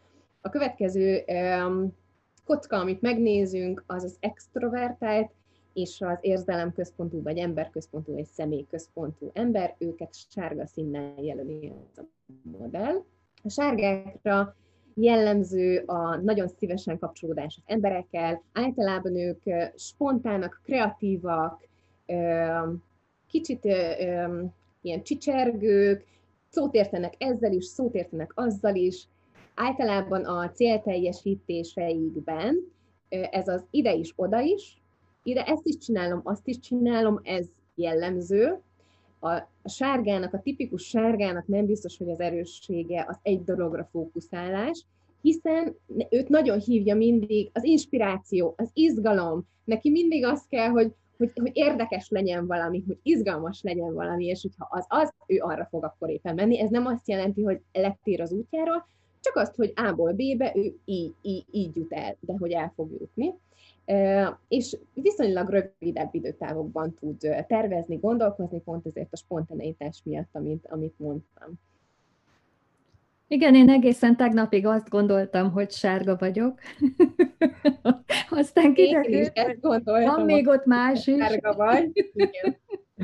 [0.40, 1.96] A következő um,
[2.44, 5.30] kocka, amit megnézünk, az az extrovertált,
[5.72, 12.06] és az érzelemközpontú, vagy emberközpontú, vagy személyközpontú ember, őket sárga színnel jelöli ez a
[12.58, 13.02] modell.
[13.44, 14.56] A sárgákra
[14.94, 19.42] jellemző a nagyon szívesen kapcsolódás az emberekkel, általában ők
[19.76, 21.68] spontának, kreatívak,
[23.28, 23.64] kicsit
[24.80, 26.06] ilyen csicsergők,
[26.48, 29.08] szót értenek ezzel is, szót értenek azzal is,
[29.54, 32.72] általában a célteljesítéseikben
[33.08, 34.81] ez az ide is, oda is,
[35.22, 38.60] ide ezt is csinálom, azt is csinálom, ez jellemző,
[39.22, 44.84] a, sárgának, a tipikus sárgának nem biztos, hogy az erőssége az egy dologra fókuszálás,
[45.20, 45.76] hiszen
[46.10, 49.46] őt nagyon hívja mindig az inspiráció, az izgalom.
[49.64, 54.42] Neki mindig az kell, hogy, hogy, hogy érdekes legyen valami, hogy izgalmas legyen valami, és
[54.42, 56.60] hogyha az az, ő arra fog akkor éppen menni.
[56.60, 58.86] Ez nem azt jelenti, hogy letér az útjáról,
[59.20, 62.90] csak azt, hogy A-ból B-be ő így, így, így jut el, de hogy el fog
[63.00, 63.34] jutni
[64.48, 67.16] és viszonylag rövidebb időtávokban tud
[67.46, 71.60] tervezni, gondolkozni, pont ezért a spontaneitás miatt, amit, amit mondtam.
[73.26, 76.58] Igen, én egészen tegnapig azt gondoltam, hogy sárga vagyok.
[78.30, 81.16] Aztán kiderült, hogy van még ott más is.
[81.16, 82.10] Sárga vagy.
[82.14, 82.56] Igen.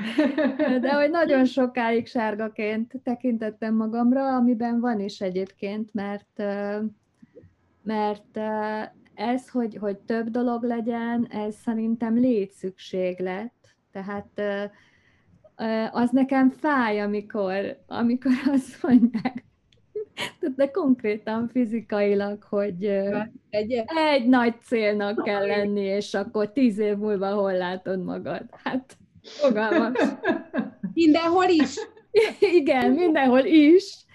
[0.80, 6.42] De hogy nagyon sokáig sárgaként tekintettem magamra, amiben van is egyébként, mert
[7.82, 8.38] mert
[9.18, 13.52] ez, hogy, hogy több dolog legyen, ez szerintem létszükséglet.
[13.92, 14.40] Tehát
[15.90, 19.44] az nekem fáj, amikor, amikor azt mondják,
[20.56, 22.84] de konkrétan fizikailag, hogy
[23.50, 28.42] egy, egy nagy célnak kell lenni, és akkor tíz év múlva hol látod magad?
[28.64, 29.98] Hát fogalmas.
[30.94, 31.74] Mindenhol is.
[32.60, 34.06] Igen, mindenhol is.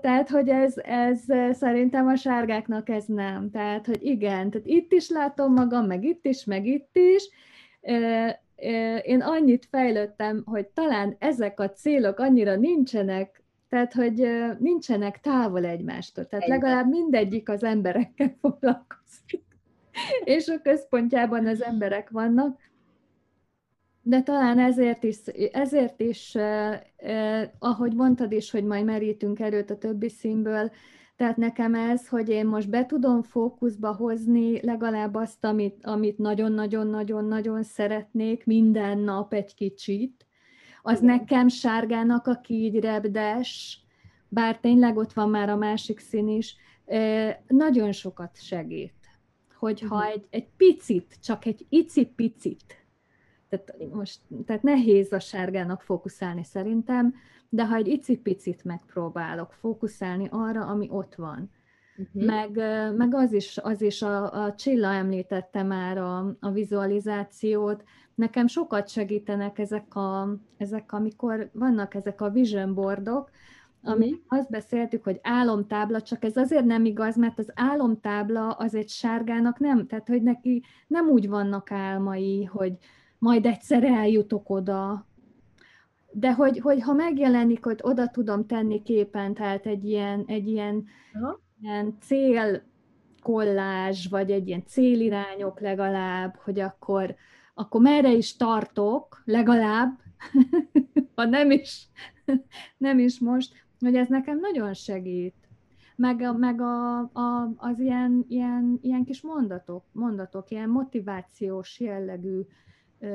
[0.00, 3.50] Tehát, hogy ez, ez szerintem a sárgáknak ez nem.
[3.50, 7.28] Tehát, hogy igen, tehát itt is látom magam, meg itt is, meg itt is.
[9.02, 16.26] Én annyit fejlődtem, hogy talán ezek a célok annyira nincsenek tehát, hogy nincsenek távol egymástól,
[16.26, 19.44] tehát legalább mindegyik az emberekkel foglalkozik,
[20.24, 22.58] és a központjában az emberek vannak,
[24.06, 25.16] de talán ezért is,
[25.52, 30.70] ezért is eh, eh, ahogy mondtad is, hogy majd merítünk előtt a többi színből,
[31.16, 37.62] tehát nekem ez, hogy én most be tudom fókuszba hozni legalább azt, amit, amit nagyon-nagyon-nagyon-nagyon
[37.62, 40.26] szeretnék minden nap egy kicsit,
[40.82, 41.16] az Igen.
[41.16, 42.40] nekem sárgának a
[42.80, 43.80] repdes,
[44.28, 46.56] bár tényleg ott van már a másik szín is,
[47.46, 48.92] nagyon sokat segít.
[49.58, 52.83] Hogyha egy, egy picit, csak egy icipicit
[53.60, 57.14] tehát, most, tehát nehéz a sárgának fókuszálni szerintem,
[57.48, 61.50] de ha egy icipicit megpróbálok fókuszálni arra, ami ott van,
[61.96, 62.24] uh-huh.
[62.24, 62.50] meg,
[62.96, 68.88] meg az is, az is a, a Csilla említette már a, a vizualizációt, nekem sokat
[68.88, 73.30] segítenek ezek, a, ezek, amikor vannak ezek a vision boardok,
[73.82, 74.38] ami uh-huh.
[74.38, 79.58] azt beszéltük, hogy álomtábla, csak ez azért nem igaz, mert az álomtábla az egy sárgának
[79.58, 82.76] nem, tehát hogy neki nem úgy vannak álmai, hogy,
[83.24, 85.06] majd egyszer eljutok oda.
[86.10, 90.84] De hogy, hogy ha megjelenik, hogy oda tudom tenni képen, tehát egy ilyen, egy ilyen,
[91.60, 92.62] ilyen cél
[93.22, 97.14] kollázs, vagy egy ilyen célirányok legalább, hogy akkor,
[97.54, 99.98] akkor merre is tartok, legalább,
[101.16, 101.88] ha nem is,
[102.76, 105.34] nem is most, hogy ez nekem nagyon segít.
[105.96, 112.40] Meg, a, meg a, a, az ilyen, ilyen, ilyen kis mondatok, mondatok, ilyen motivációs jellegű.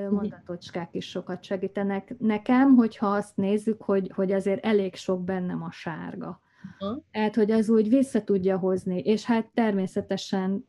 [0.09, 5.71] Mondatocskák is sokat segítenek nekem, hogyha azt nézzük, hogy, hogy azért elég sok bennem a
[5.71, 6.41] sárga.
[6.79, 7.03] Uh-huh.
[7.11, 10.65] Tehát, hogy az úgy vissza tudja hozni, és hát természetesen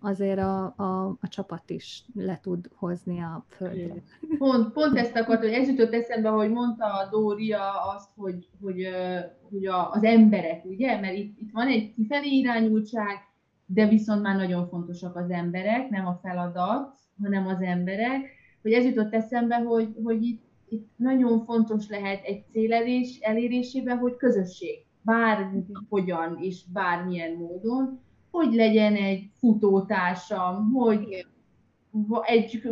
[0.00, 4.02] azért a, a, a csapat is le tud hozni a földre.
[4.38, 8.88] Pont, pont ezt akart, hogy ez jutott eszembe, hogy mondta a Dória azt, hogy, hogy,
[9.50, 11.00] hogy a, az emberek, ugye?
[11.00, 13.16] Mert itt, itt van egy kifelé irányultság,
[13.66, 18.84] de viszont már nagyon fontosak az emberek, nem a feladat, hanem az emberek hogy ez
[18.84, 26.38] jutott eszembe, hogy, hogy itt, itt nagyon fontos lehet egy célelés elérésében, hogy közösség, bárhogyan
[26.40, 31.26] és bármilyen módon, hogy legyen egy futótársam, hogy
[32.22, 32.62] egy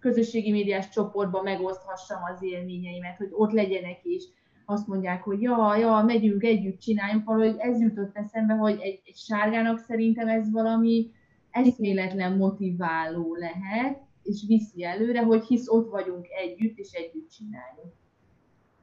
[0.00, 4.24] közösségi médiás csoportban megoszthassam az élményeimet, hogy ott legyenek is,
[4.70, 7.24] azt mondják, hogy ja, ja, megyünk együtt, csináljunk.
[7.24, 11.10] Valahogy ez jutott eszembe, hogy egy, egy sárgának szerintem ez valami
[11.50, 17.92] eszméletlen motiváló lehet, és viszi előre, hogy hisz ott vagyunk együtt, és együtt csináljuk.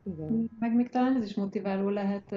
[0.04, 0.50] Igen.
[0.60, 2.32] Meg még talán ez is motiváló lehet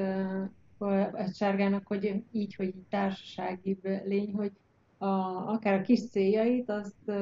[0.79, 4.53] a sárgának, hogy így, hogy társasági lény, hogy
[4.99, 5.07] a,
[5.53, 7.13] akár a kis céljait, azt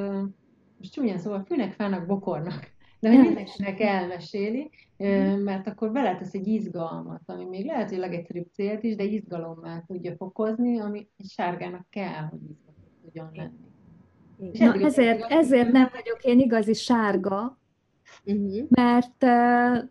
[0.78, 2.76] most csúnyán szóval fűnek, fának, bokornak.
[3.00, 4.70] De hogy mindenkinek elmeséli,
[5.44, 9.82] mert akkor beletesz egy izgalmat, ami még lehet, hogy a legegyszerűbb célt is, de izgalommá
[9.86, 13.67] tudja fokozni, ami egy sárgának kell, hogy izgalmat tudjon lenni.
[14.52, 17.58] Na, ezért, ezért nem vagyok én igazi sárga,
[18.24, 18.66] uh-huh.
[18.68, 19.22] mert,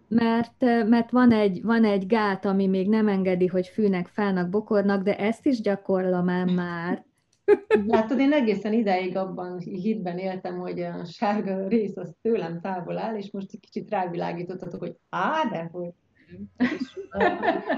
[0.08, 5.04] mert, mert van, egy, van egy gát, ami még nem engedi, hogy fűnek, fának, bokornak,
[5.04, 7.06] de ezt is gyakorlom el már.
[7.88, 13.16] Látod, én egészen ideig abban hitben éltem, hogy a sárga rész az tőlem távol áll,
[13.16, 15.90] és most egy kicsit rávilágítottatok, hogy á, de hogy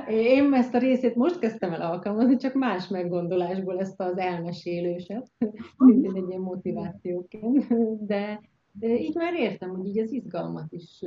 [0.10, 5.32] én ezt a részét most kezdtem el alkalmazni, csak más meggondolásból ezt az elmesélőset,
[5.78, 7.68] mint egy ilyen motivációként,
[8.06, 11.04] de, de így már értem, hogy így az izgalmat is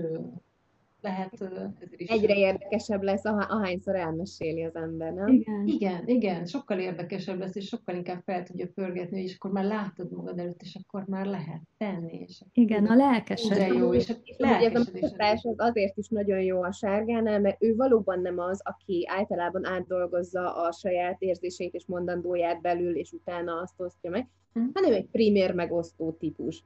[1.03, 2.09] lehet ez is.
[2.09, 5.29] Egyre érdekesebb lesz, ahányszor elmeséli az ember, nem?
[5.29, 5.67] Igen.
[5.67, 10.13] igen, igen, sokkal érdekesebb lesz, és sokkal inkább fel tudja pörgetni, és akkor már látod
[10.13, 12.25] magad előtt, és akkor már lehet tenni.
[12.29, 13.75] És igen, a lelkesedés.
[13.77, 18.21] jó, és a ez mutatás az azért is nagyon jó a sárgánál, mert ő valóban
[18.21, 24.11] nem az, aki általában átdolgozza a saját érzéseit és mondandóját belül, és utána azt osztja
[24.11, 24.29] meg,
[24.73, 26.65] hanem egy primér megosztó típus.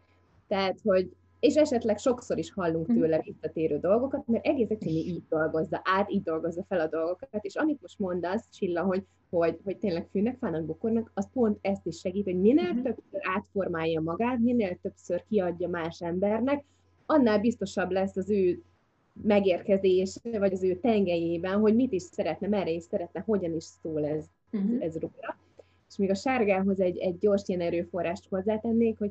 [0.49, 2.99] Tehát, hogy és esetleg sokszor is hallunk mhm.
[2.99, 7.55] tőle visszatérő dolgokat, mert egész egyszerűen így dolgozza át, így dolgozza fel a dolgokat, és
[7.55, 11.99] amit most mondasz, Csilla, hogy, hogy, hogy tényleg fűnek, fának, bokornak, az pont ezt is
[11.99, 12.83] segít, hogy minél uh-huh.
[12.83, 16.65] többször átformálja magát, minél többször kiadja más embernek,
[17.07, 18.63] annál biztosabb lesz az ő
[19.23, 24.07] megérkezés, vagy az ő tengelyében, hogy mit is szeretne, merre is szeretne, hogyan is szól
[24.07, 24.85] ez, uh-huh.
[24.85, 25.37] ez róla.
[25.89, 29.11] És még a sárgához egy, egy gyors ilyen erőforrást hozzátennék, hogy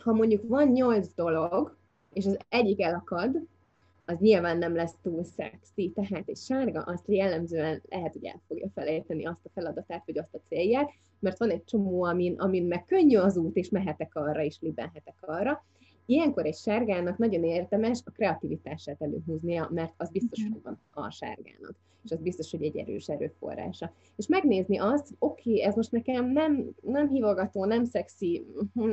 [0.00, 1.76] ha mondjuk van nyolc dolog,
[2.12, 3.36] és az egyik elakad,
[4.04, 8.68] az nyilván nem lesz túl szexi, tehát egy sárga azt jellemzően lehet, hogy el fogja
[8.74, 12.84] felejteni azt a feladatát, vagy azt a célját, mert van egy csomó, amin, amin meg
[12.84, 15.64] könnyű az út, és mehetek arra, és libenhetek arra,
[16.10, 21.76] Ilyenkor egy sárgának nagyon érdemes a kreativitását előhúznia, mert az biztos, hogy van a sárgának,
[22.04, 23.92] és az biztos, hogy egy erős erőforrása.
[24.16, 28.46] És megnézni azt, hogy oké, okay, ez most nekem nem, nem hívogató, nem szexi,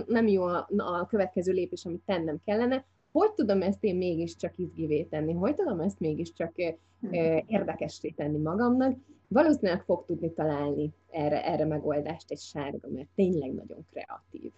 [0.05, 5.03] nem jó a, a következő lépés, amit tennem kellene, hogy tudom ezt én mégiscsak izgivé
[5.03, 7.11] tenni, hogy tudom ezt mégiscsak hmm.
[7.47, 8.97] érdekessé tenni magamnak,
[9.27, 14.51] valószínűleg fog tudni találni erre, erre megoldást egy sárga, mert tényleg nagyon kreatív.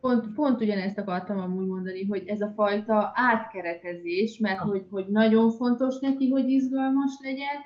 [0.00, 5.50] Pont, pont ugyanezt akartam amúgy mondani, hogy ez a fajta átkeretezés, mert hogy, hogy nagyon
[5.50, 7.56] fontos neki, hogy izgalmas legyen,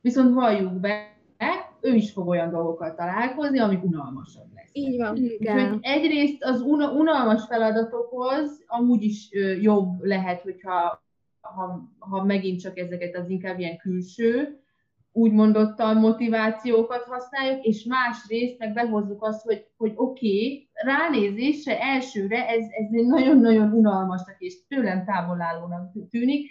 [0.00, 1.16] viszont valljuk be,
[1.80, 4.70] ő is fog olyan dolgokkal találkozni, amik unalmasabb lesz.
[4.72, 5.16] Így van.
[5.16, 5.78] Igen.
[5.80, 9.28] egyrészt az una, unalmas feladatokhoz amúgy is
[9.60, 11.02] jobb lehet, hogyha
[11.40, 14.60] ha, ha megint csak ezeket az inkább ilyen külső
[15.18, 22.48] úgy mondottan motivációkat használjuk, és másrészt meg behozzuk azt, hogy, hogy oké, okay, ránézésre elsőre
[22.48, 26.50] ez, ez nagyon-nagyon unalmasnak és tőlem távolállónak tűnik,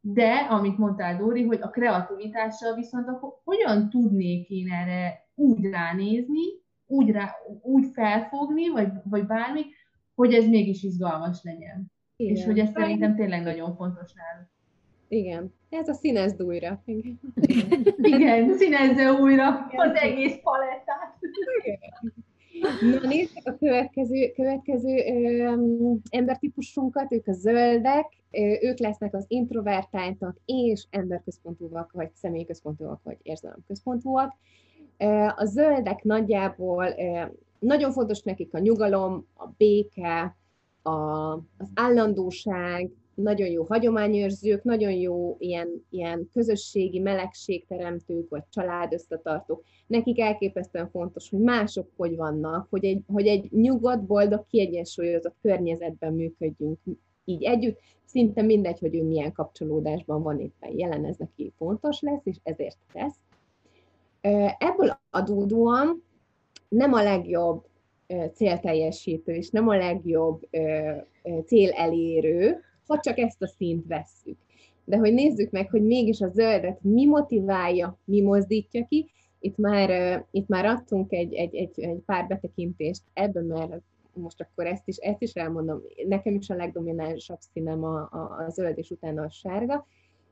[0.00, 6.44] de, amit mondtál, Dóri, hogy a kreativitással viszont akkor hogyan tudnék én erre úgy ránézni,
[6.86, 9.60] úgy, rá, úgy felfogni, vagy, vagy bármi,
[10.14, 11.92] hogy ez mégis izgalmas legyen.
[12.16, 12.34] Igen.
[12.34, 14.57] És hogy ez szerintem tényleg nagyon fontos náluk.
[15.08, 15.54] Igen.
[15.70, 16.82] Ez a színezd újra.
[16.84, 21.18] Igen, Igen színezze újra az egész palettát.
[22.80, 25.54] Na nézzük a következő, következő ö,
[26.10, 34.36] embertípusunkat, ők a zöldek, ö, ők lesznek az introvertáltak és emberközpontúak, vagy személyközpontúak, vagy érzelemközpontúak.
[35.36, 37.24] A zöldek nagyjából ö,
[37.58, 40.36] nagyon fontos nekik a nyugalom, a béke,
[40.82, 42.90] a, az állandóság,
[43.22, 49.62] nagyon jó hagyományőrzők, nagyon jó ilyen, ilyen közösségi melegségteremtők, vagy családösszetartók.
[49.86, 56.12] Nekik elképesztően fontos, hogy mások hogy vannak, hogy egy, hogy egy nyugodt, boldog, kiegyensúlyozott környezetben
[56.12, 56.78] működjünk
[57.24, 57.78] így együtt.
[58.04, 62.78] Szinte mindegy, hogy ő milyen kapcsolódásban van éppen jelen, ez neki fontos lesz, és ezért
[62.92, 63.16] tesz.
[64.58, 66.02] Ebből adódóan
[66.68, 67.66] nem a legjobb
[68.34, 70.48] célteljesítő, és nem a legjobb
[71.46, 74.36] célelérő, ha csak ezt a szint vesszük.
[74.84, 80.24] De hogy nézzük meg, hogy mégis a zöldet mi motiválja, mi mozdítja ki, itt már,
[80.30, 84.96] itt már adtunk egy, egy, egy, egy pár betekintést ebben, mert most akkor ezt is,
[84.96, 89.30] ezt is elmondom, nekem is a legdominánsabb színem a, a, a zöld, és utána a
[89.30, 89.86] sárga,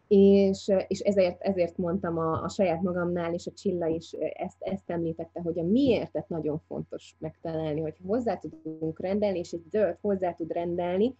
[0.08, 4.90] és, és ezért, ezért mondtam a, a saját magamnál, és a Csilla is ezt, ezt
[4.90, 10.32] említette, hogy a miértet nagyon fontos megtalálni, hogy hozzá tudunk rendelni, és egy zöld hozzá
[10.32, 11.16] tud rendelni,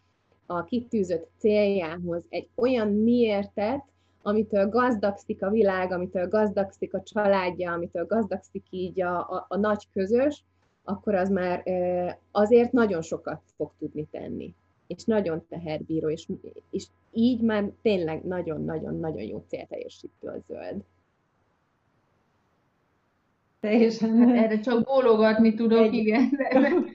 [0.46, 3.84] a kitűzött céljához egy olyan miértet,
[4.22, 9.88] amitől gazdagszik a világ, amitől gazdagszik a családja, amitől gazdagszik így a, a, a nagy
[9.92, 10.44] közös,
[10.84, 11.62] akkor az már
[12.30, 14.54] azért nagyon sokat fog tudni tenni.
[14.86, 16.28] És nagyon teherbíró, és,
[16.70, 20.82] és így már tényleg nagyon-nagyon-nagyon jó célteljesítő a zöld.
[23.66, 24.18] Teljesen.
[24.18, 25.94] Hát erre csak bólogatni tudok, Egy.
[25.94, 26.30] igen.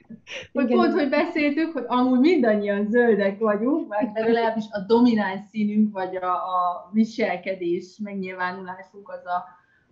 [0.52, 0.76] Hogy igen.
[0.76, 6.32] pont, hogy beszéltük, hogy amúgy mindannyian zöldek vagyunk, mert legalábbis a domináns színünk, vagy a,
[6.32, 9.44] a viselkedés megnyilvánulásunk az a,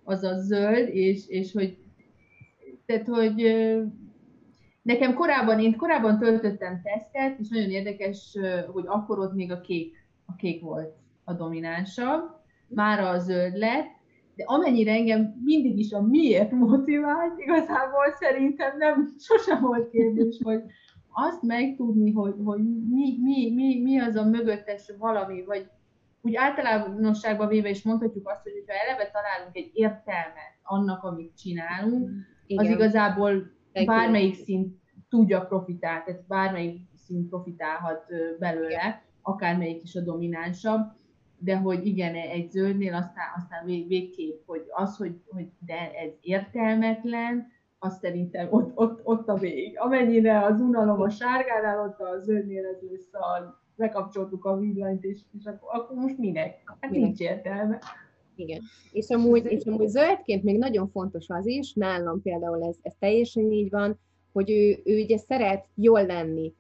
[0.05, 1.79] az a zöld, és, és hogy,
[2.87, 3.55] tehát, hogy
[4.83, 8.37] nekem korábban, én korábban töltöttem tesztet, és nagyon érdekes,
[8.73, 12.23] hogy akkor ott még a kék, a kék volt a dominánsabb,
[12.69, 14.00] már a zöld lett,
[14.41, 20.63] de amennyire engem mindig is a miért motivált, igazából szerintem nem, sosem volt kérdés, hogy
[21.13, 25.71] azt megtudni, hogy, hogy mi, mi, mi, mi az a mögöttes valami, vagy
[26.23, 32.11] úgy általánosságban véve is mondhatjuk azt, hogy ha eleve találunk egy értelmet annak, amit csinálunk,
[32.47, 32.65] Igen.
[32.65, 33.51] az igazából
[33.85, 34.75] bármelyik szint
[35.09, 38.05] tudja profitálni, tehát bármelyik szint profitálhat
[38.39, 40.81] belőle, akármelyik is a dominánsabb
[41.43, 46.11] de hogy igen, egy zöldnél aztán, aztán vég, végképp, hogy az, hogy, hogy de ez
[46.21, 47.47] értelmetlen,
[47.79, 49.79] azt szerintem ott, ott, ott a vég.
[49.79, 53.19] Amennyire az unalom a sárgánál, ott a zöldnél ez vissza,
[53.77, 56.63] lekapcsoltuk a villanyt, és, és akkor, akkor most minek?
[56.81, 57.07] Hát minek?
[57.07, 57.79] nincs értelme.
[58.35, 58.61] Igen.
[58.93, 63.51] És amúgy, és amúgy zöldként még nagyon fontos az is, nálam például ez, ez teljesen
[63.51, 63.99] így van,
[64.33, 66.55] hogy ő, ő ugye szeret jól lenni,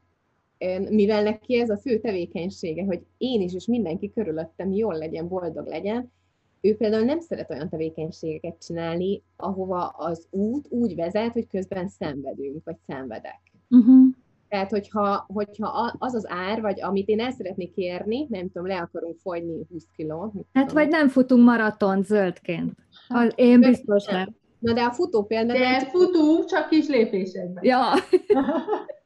[0.90, 5.67] mivel neki ez a fő tevékenysége, hogy én is és mindenki körülöttem jól legyen, boldog
[5.67, 6.13] legyen,
[6.61, 12.65] ő például nem szeret olyan tevékenységeket csinálni, ahova az út úgy vezet, hogy közben szenvedünk,
[12.65, 13.40] vagy szenvedek.
[13.69, 14.08] Uh-huh.
[14.48, 18.79] Tehát, hogyha, hogyha az az ár, vagy amit én el szeretnék kérni, nem tudom, le
[18.79, 20.33] akarunk fogyni 20 kilót.
[20.52, 20.83] Hát, tudom.
[20.83, 22.73] vagy nem futunk maraton zöldként.
[23.08, 24.35] Az én biztos nem.
[24.58, 25.58] Na de a futó például...
[25.58, 27.65] De futunk, csak kis lépésekben.
[27.65, 27.83] Ja.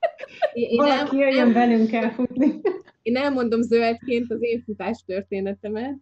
[0.53, 2.61] Én Valaki el, jöjjön velünk elfutni.
[3.03, 5.97] Én elmondom zöldként az én futás történetemet.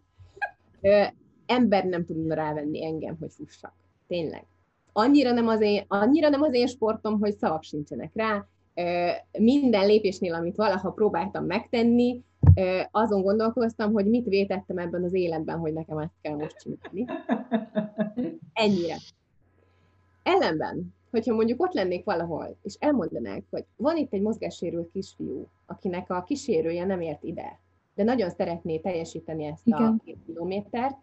[1.45, 3.73] Ember nem tudna rávenni engem, hogy fussak.
[4.07, 4.45] Tényleg.
[4.93, 8.45] Annyira nem az én, annyira nem az én sportom, hogy szavak sincsenek rá.
[9.39, 12.21] Minden lépésnél, amit valaha próbáltam megtenni,
[12.91, 17.05] azon gondolkoztam, hogy mit vétettem ebben az életben, hogy nekem ezt kell most csinálni.
[18.53, 18.95] Ennyire.
[20.23, 26.09] Ellenben, hogyha mondjuk ott lennék valahol, és elmondanák, hogy van itt egy mozgássérült kisfiú, akinek
[26.09, 27.59] a kísérője nem ért ide,
[27.95, 29.83] de nagyon szeretné teljesíteni ezt Igen.
[29.83, 30.97] a két kilométert,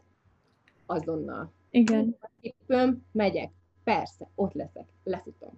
[0.87, 1.53] azonnal.
[1.71, 2.17] Igen.
[2.41, 3.51] Tippöm, megyek.
[3.85, 5.53] Persze, ott leszek, lefutom.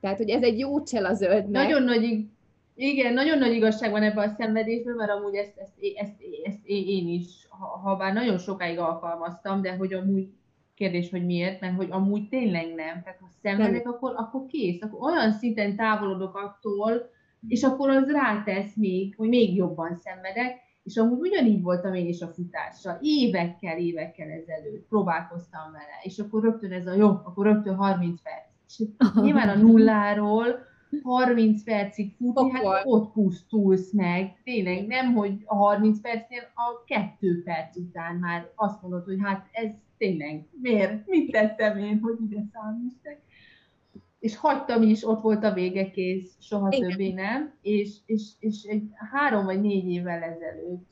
[0.00, 1.62] Tehát, hogy ez egy jó csel a zöldnek.
[1.62, 2.26] Nagyon nagy,
[2.74, 6.60] igen, nagyon nagy igazság van ebben a szenvedésben, mert amúgy ezt, ezt, ezt, ezt, ezt
[6.64, 10.28] én is, ha, ha bár nagyon sokáig alkalmaztam, de hogy amúgy
[10.78, 13.02] kérdés, hogy miért, mert hogy amúgy tényleg nem.
[13.02, 13.92] Tehát ha szenvedek, nem.
[13.92, 14.82] akkor, akkor kész.
[14.82, 17.10] Akkor olyan szinten távolodok attól,
[17.48, 22.20] és akkor az rátesz még, hogy még jobban szenvedek, és amúgy ugyanígy voltam én is
[22.20, 22.98] a futással.
[23.00, 28.46] Évekkel, évekkel ezelőtt próbálkoztam vele, és akkor rögtön ez a jó, akkor rögtön 30 perc.
[28.68, 28.82] És
[29.24, 30.66] nyilván a nulláról
[31.02, 34.40] 30 percig futni, hát ott pusztulsz meg.
[34.44, 39.46] Tényleg nem, hogy a 30 percnél a kettő perc után már azt mondod, hogy hát
[39.52, 41.06] ez tényleg, miért?
[41.06, 43.20] Mit tettem én, hogy ide számítstek?
[44.18, 46.88] És hagytam is, ott volt a vége kész, soha Igen.
[46.88, 48.82] többé nem, és, és, és egy
[49.12, 50.86] három vagy négy évvel ezelőtt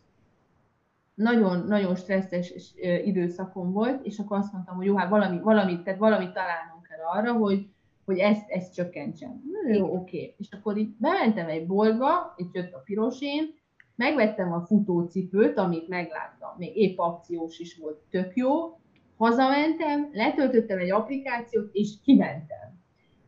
[1.16, 5.98] nagyon, nagyon stresszes időszakom volt, és akkor azt mondtam, hogy jó, hát valami, valamit, tehát
[5.98, 7.68] valamit találnunk kell arra, hogy,
[8.04, 9.42] hogy ezt, ezt csökkentsem.
[9.68, 10.16] Jó, oké.
[10.16, 10.34] Okay.
[10.38, 13.54] És akkor így bementem egy boltba, itt jött a pirosén,
[13.94, 18.80] megvettem a futócipőt, amit megláttam, még épp akciós is volt, tök jó,
[19.16, 22.66] hazamentem, letöltöttem egy applikációt, és kimentem.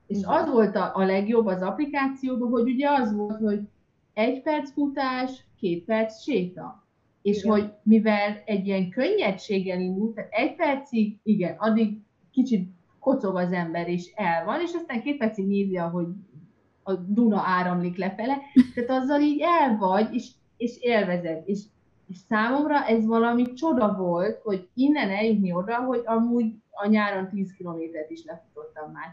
[0.06, 3.60] És az volt a, a legjobb az applikációban, hogy ugye az volt, hogy
[4.14, 6.86] egy perc futás, két perc séta.
[7.22, 7.50] És igen.
[7.50, 11.98] hogy mivel egy ilyen könnyedséggel indult, tehát egy percig, igen, addig
[12.30, 16.06] kicsit kocog az ember, és el van, és aztán két percig nézi, ahogy
[16.82, 18.38] a Duna áramlik lefele,
[18.74, 21.42] tehát azzal így el vagy, és, és élvezed.
[21.46, 21.62] És
[22.08, 27.52] és számomra ez valami csoda volt, hogy innen eljutni oda, hogy amúgy a nyáron 10
[27.52, 29.06] kilométert is lefutottam már.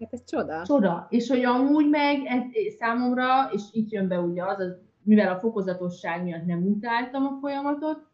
[0.00, 0.62] Hát ez csoda.
[0.64, 1.06] Csoda.
[1.10, 2.42] És hogy amúgy meg ez
[2.78, 7.38] számomra, és itt jön be ugye az, az mivel a fokozatosság miatt nem utáltam a
[7.40, 8.08] folyamatot,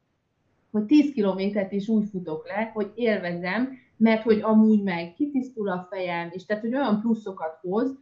[0.71, 5.87] hogy 10 kilométert is úgy futok le, hogy élvezem, mert hogy amúgy meg kitisztul a
[5.91, 7.99] fejem, és tehát, hogy olyan pluszokat hoz,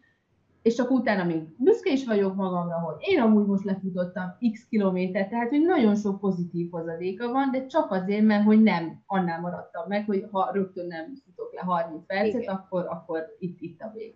[0.64, 5.30] és csak utána még büszke is vagyok magamra, hogy én amúgy most lefutottam x kilométert,
[5.30, 9.84] tehát hogy nagyon sok pozitív hozadéka van, de csak azért, mert hogy nem annál maradtam
[9.88, 12.54] meg, hogy ha rögtön nem futok le 30 percet, Igen.
[12.54, 14.14] akkor, akkor itt, itt a vég.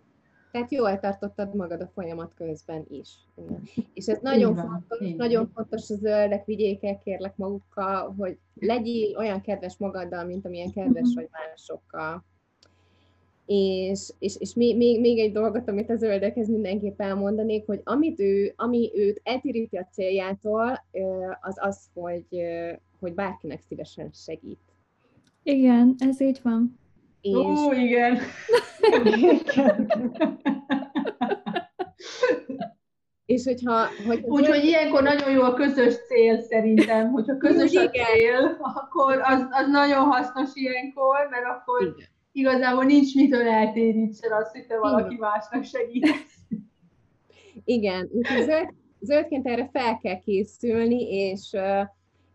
[0.51, 3.09] Tehát jól tartottad magad a folyamat közben is.
[3.35, 3.63] Igen.
[3.93, 5.15] És ez nagyon van, fontos, Igen.
[5.15, 11.07] nagyon fontos a zöldek, vigyék kérlek magukkal, hogy legyél olyan kedves magaddal, mint amilyen kedves
[11.07, 11.15] mhm.
[11.15, 12.23] vagy másokkal.
[13.51, 18.19] És, és, és még, még, még egy dolgot, amit a zöldekhez mindenképp elmondanék, hogy amit
[18.19, 20.85] ő, ami őt eltéríti a céljától,
[21.41, 22.25] az az, hogy,
[22.99, 24.59] hogy bárkinek szívesen segít.
[25.43, 26.79] Igen, ez így van.
[27.21, 27.35] És...
[27.35, 28.17] Ó, igen.
[33.25, 33.85] És hogyha...
[34.07, 39.47] Hogy Úgyhogy ilyenkor nagyon jó a közös cél szerintem, hogyha közös a cél, akkor az,
[39.51, 45.13] az nagyon hasznos ilyenkor, mert akkor igen igazából nincs mitől eltérítsen azt, hogy te valaki
[45.13, 45.29] Igen.
[45.29, 46.37] másnak segítesz.
[47.63, 51.55] Igen, úgyhogy zöld, zöldként erre fel kell készülni, és,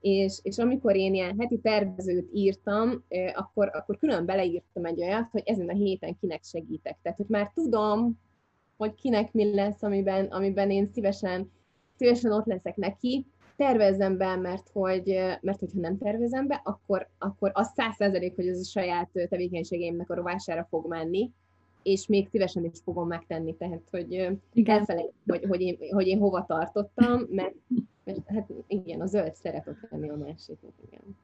[0.00, 5.42] és, és amikor én ilyen heti tervezőt írtam, akkor, akkor külön beleírtam egy olyat, hogy
[5.44, 6.98] ezen a héten kinek segítek.
[7.02, 8.18] Tehát, hogy már tudom,
[8.76, 11.50] hogy kinek mi lesz, amiben, amiben én szívesen,
[11.96, 13.26] szívesen ott leszek neki,
[13.56, 18.48] tervezzem be, mert hogy, mert hogyha nem tervezem be, akkor, akkor az száz százalék, hogy
[18.48, 21.30] ez a saját tevékenységeimnek a rovására fog menni,
[21.82, 26.44] és még szívesen is fogom megtenni, tehát hogy elfelejt, hogy, hogy, én, hogy én hova
[26.44, 27.54] tartottam, mert,
[28.04, 31.16] mert hát igen, a zöld szeretok lenni a másiknak, igen.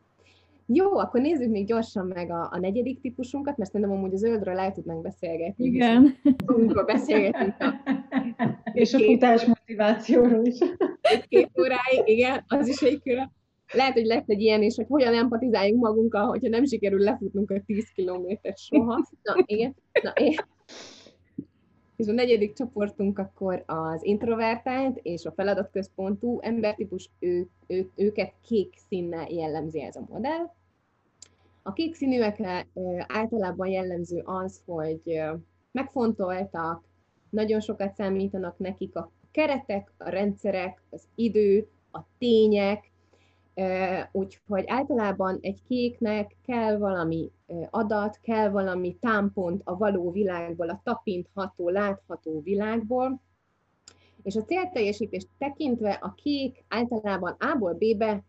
[0.73, 4.59] Jó, akkor nézzük még gyorsan meg a, a negyedik típusunkat, mert szerintem amúgy a zöldről
[4.59, 5.65] el tudnánk beszélgetni.
[5.65, 6.17] Igen.
[6.47, 7.55] Tudunk beszélgetni.
[8.73, 10.59] És a futás motivációról is.
[11.29, 13.33] Két óráig, igen, az is egy külön.
[13.73, 17.63] Lehet, hogy lesz egy ilyen is, hogy hogyan empatizáljunk magunkkal, hogyha nem sikerül lefutnunk a
[17.67, 19.09] 10 kilométert soha.
[19.23, 19.75] Na, igen.
[20.03, 20.35] Na, én.
[21.97, 28.75] És a negyedik csoportunk akkor az introvertált és a feladatközpontú embertípus, ő, ő, őket kék
[28.89, 30.59] színnel jellemzi ez a modell.
[31.63, 32.67] A kék színűekre
[33.07, 35.21] általában jellemző az, hogy
[35.73, 36.85] megfontoltak,
[37.31, 42.91] nagyon sokat számítanak nekik a keretek, a rendszerek, az idő, a tények,
[44.13, 47.31] úgyhogy általában egy kéknek kell valami
[47.71, 53.21] adat, kell valami támpont a való világból, a tapintható, látható világból,
[54.23, 58.25] és a célteljesítést tekintve a kék általában A-ból B-be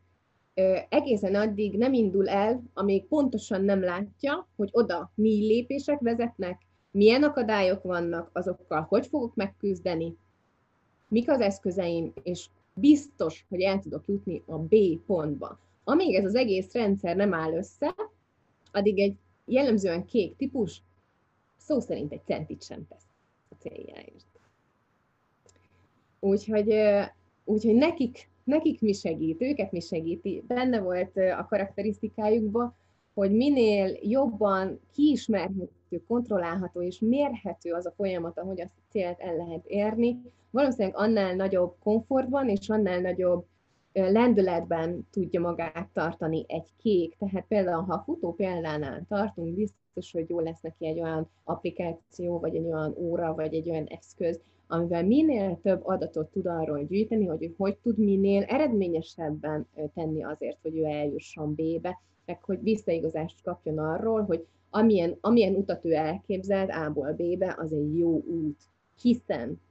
[0.89, 7.23] egészen addig nem indul el, amíg pontosan nem látja, hogy oda mi lépések vezetnek, milyen
[7.23, 10.17] akadályok vannak, azokkal hogy fogok megküzdeni,
[11.07, 15.59] mik az eszközeim, és biztos, hogy el tudok jutni a B pontba.
[15.83, 17.95] Amíg ez az egész rendszer nem áll össze,
[18.71, 20.81] addig egy jellemzően kék típus
[21.57, 23.05] szó szerint egy centit sem tesz
[23.49, 24.25] a céljáért.
[26.19, 26.73] Úgyhogy,
[27.43, 30.43] úgyhogy nekik, nekik mi segít, őket mi segíti.
[30.47, 32.75] Benne volt a karakterisztikájukban,
[33.13, 39.65] hogy minél jobban kiismerhető, kontrollálható és mérhető az a folyamat, ahogy a célt el lehet
[39.65, 43.45] érni, valószínűleg annál nagyobb komfortban és annál nagyobb
[43.93, 47.15] lendületben tudja magát tartani egy kék.
[47.17, 52.39] Tehát például, ha a futó példánál tartunk, biztos, hogy jó lesz neki egy olyan applikáció,
[52.39, 54.39] vagy egy olyan óra, vagy egy olyan eszköz,
[54.71, 60.77] amivel minél több adatot tud arról gyűjteni, hogy hogy tud minél eredményesebben tenni azért, hogy
[60.77, 67.11] ő eljusson B-be, meg hogy visszaigazást kapjon arról, hogy amilyen, amilyen utat ő elképzelt A-ból
[67.11, 68.59] B-be, az egy jó út.
[69.01, 69.61] Hiszen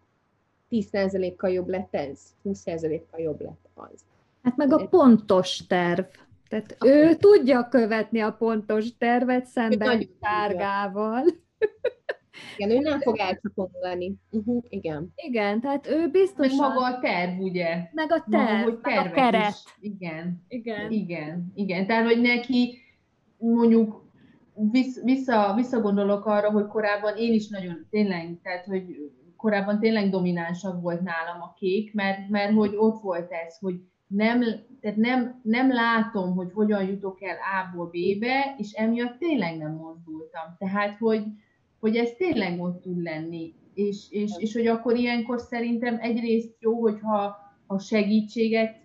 [0.70, 4.04] 10%-kal jobb lett ez, 20%-kal jobb lett az.
[4.42, 6.04] Hát meg a pontos terv.
[6.48, 11.24] Tehát a ő tudja követni a pontos tervet szemben tárgával.
[12.56, 14.14] Igen, ő nem fog elcsapongani.
[14.30, 15.12] Uh-huh, igen.
[15.14, 16.46] Igen, tehát ő biztos.
[16.48, 17.88] Meg maga a terv, ugye?
[17.92, 19.48] Meg a terv, maga, meg a keret.
[19.48, 19.56] Is.
[19.80, 20.42] Igen.
[20.48, 20.90] Igen.
[20.90, 21.52] Igen.
[21.54, 21.86] Igen.
[21.86, 22.78] Tehát, hogy neki
[23.38, 24.08] mondjuk
[25.02, 31.00] vissza, visszagondolok arra, hogy korábban én is nagyon, tényleg, tehát, hogy korábban tényleg dominánsabb volt
[31.00, 34.40] nálam a kék, mert, mert hogy ott volt ez, hogy nem,
[34.80, 40.56] tehát nem, nem látom, hogy hogyan jutok el A-ból B-be, és emiatt tényleg nem mozdultam.
[40.58, 41.22] Tehát, hogy,
[41.80, 43.54] hogy ez tényleg ott tud lenni.
[43.74, 48.76] És, és, és hogy akkor ilyenkor szerintem egyrészt jó, hogyha ha segítséget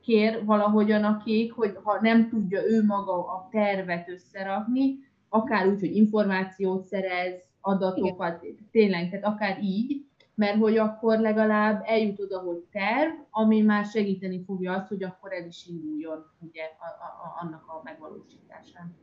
[0.00, 4.98] kér valahogyan a kék, hogy ha nem tudja ő maga a tervet összerakni,
[5.28, 8.68] akár úgy, hogy információt szerez, adatokat, Igen.
[8.70, 14.42] tényleg, tehát akár így, mert hogy akkor legalább eljut oda, hogy terv, ami már segíteni
[14.44, 18.94] fogja azt, hogy akkor ez is induljon ugye, a, a, annak a megvalósításán.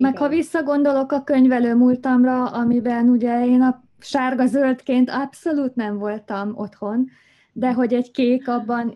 [0.00, 7.08] Meg ha visszagondolok a könyvelő múltamra, amiben ugye én a sárga-zöldként abszolút nem voltam otthon,
[7.52, 8.88] de hogy egy kék abban,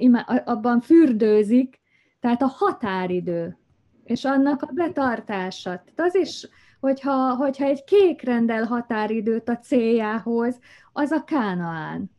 [0.44, 1.80] abban fürdőzik,
[2.20, 3.58] tehát a határidő,
[4.04, 5.70] és annak a betartása.
[5.70, 6.48] Tehát az is,
[6.80, 10.58] hogyha, hogyha egy kék rendel határidőt a céljához,
[10.92, 12.10] az a kánaán.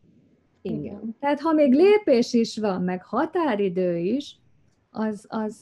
[0.62, 1.16] Igen.
[1.20, 4.40] Tehát ha még lépés is van, meg határidő is,
[4.92, 5.56] az, az,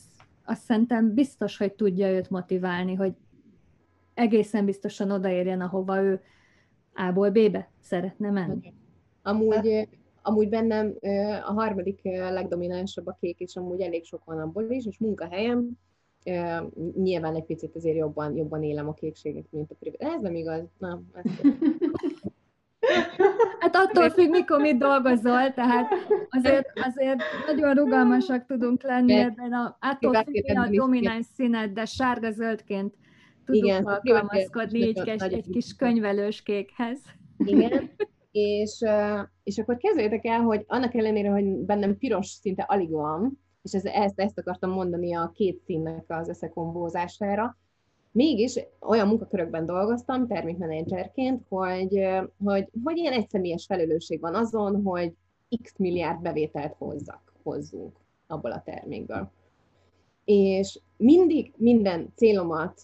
[0.45, 3.13] azt szerintem biztos, hogy tudja őt motiválni, hogy
[4.13, 6.21] egészen biztosan odaérjen, ahova ő
[6.95, 8.73] A-ból B-be szeretne menni.
[9.21, 9.87] Amúgy,
[10.21, 10.93] amúgy bennem
[11.45, 15.69] a harmadik legdominánsabb a kék, és amúgy elég sok van abból is, és munkahelyem,
[16.95, 20.01] nyilván egy picit azért jobban, jobban élem a kékséget, mint a privát.
[20.01, 20.63] Ez nem igaz.
[20.77, 21.11] Nem,
[23.59, 25.91] Hát attól függ, mikor mit dolgozol, tehát
[26.29, 32.93] azért, azért nagyon rugalmasak tudunk lenni ebben a, attól függ a domináns színet, de sárga-zöldként
[33.45, 36.99] tudunk Igen, alkalmazkodni így egy, egy kis könyvelős kékhez.
[37.37, 37.89] Igen,
[38.31, 38.83] és,
[39.43, 43.85] és akkor kezdjétek el, hogy annak ellenére, hogy bennem piros szinte alig van, és ez,
[43.85, 47.57] ezt, ezt akartam mondani a két színnek az összekombózására,
[48.13, 52.07] mégis olyan munkakörökben dolgoztam termékmenedzserként, hogy,
[52.43, 55.13] hogy, hogy ilyen egyszemélyes felelősség van azon, hogy
[55.61, 57.97] x milliárd bevételt hozzak, hozzunk
[58.27, 59.31] abból a termékből.
[60.25, 62.81] És mindig minden célomat,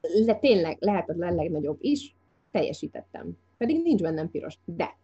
[0.00, 2.16] le, tényleg lehetetlen legnagyobb is,
[2.50, 3.36] teljesítettem.
[3.56, 4.58] Pedig nincs bennem piros.
[4.64, 4.96] De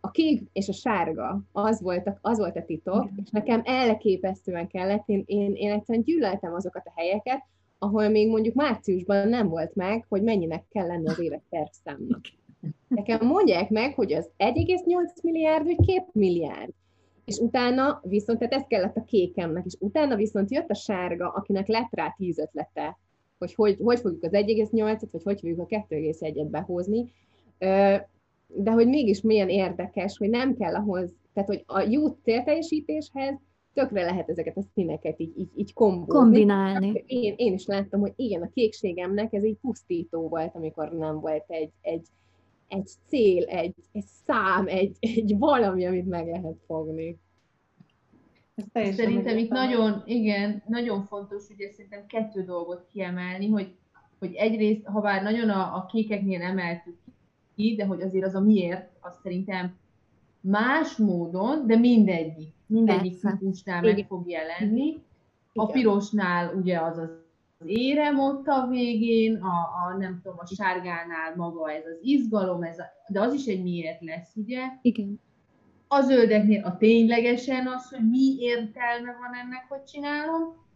[0.00, 3.20] a kék és a sárga, az volt a, az volt a titok, Igen.
[3.24, 7.44] és nekem elképesztően kellett, én, én, én egyszerűen gyűlöltem azokat a helyeket,
[7.78, 12.20] ahol még mondjuk márciusban nem volt meg, hogy mennyinek kell lenni az éves tervszámnak.
[12.88, 16.70] Nekem mondják meg, hogy az 1,8 milliárd, vagy 2 milliárd.
[17.24, 21.66] És utána viszont, tehát ez kellett a kékemnek, és utána viszont jött a sárga, akinek
[21.66, 22.98] lett rá tíz ötlete,
[23.38, 27.12] hogy hogy, hogy fogjuk az 1,8-et, vagy hogy fogjuk a 2,1-et behozni.
[28.46, 33.38] De hogy mégis milyen érdekes, hogy nem kell ahhoz, tehát hogy a jó célteljesítéshez
[33.78, 36.14] tökre lehet ezeket a színeket így, így, így kombózni.
[36.14, 37.04] Kombinálni.
[37.06, 41.44] Én, én is láttam, hogy igen, a kékségemnek ez egy pusztító volt, amikor nem volt
[41.48, 42.06] egy, egy
[42.68, 47.18] egy cél, egy, egy szám, egy, egy valami, amit meg lehet fogni.
[48.72, 53.76] Szerintem itt nagyon, igen, nagyon fontos, ugye szerintem kettő dolgot kiemelni, hogy,
[54.18, 56.96] hogy egyrészt, ha bár nagyon a, a kékeknél emeltük
[57.54, 59.76] ki, de hogy azért az a miért, az szerintem
[60.40, 64.98] más módon, de mindegyik, mindegyik típusnál meg fog jelenni.
[65.54, 67.10] A pirosnál ugye az az
[67.64, 72.78] érem ott a végén, a, a nem tudom, a sárgánál maga ez az izgalom, ez
[72.78, 74.60] a, de az is egy miért lesz, ugye?
[74.82, 75.20] Igen.
[75.88, 80.66] A zöldeknél a ténylegesen az, hogy mi értelme van ennek, hogy csinálom.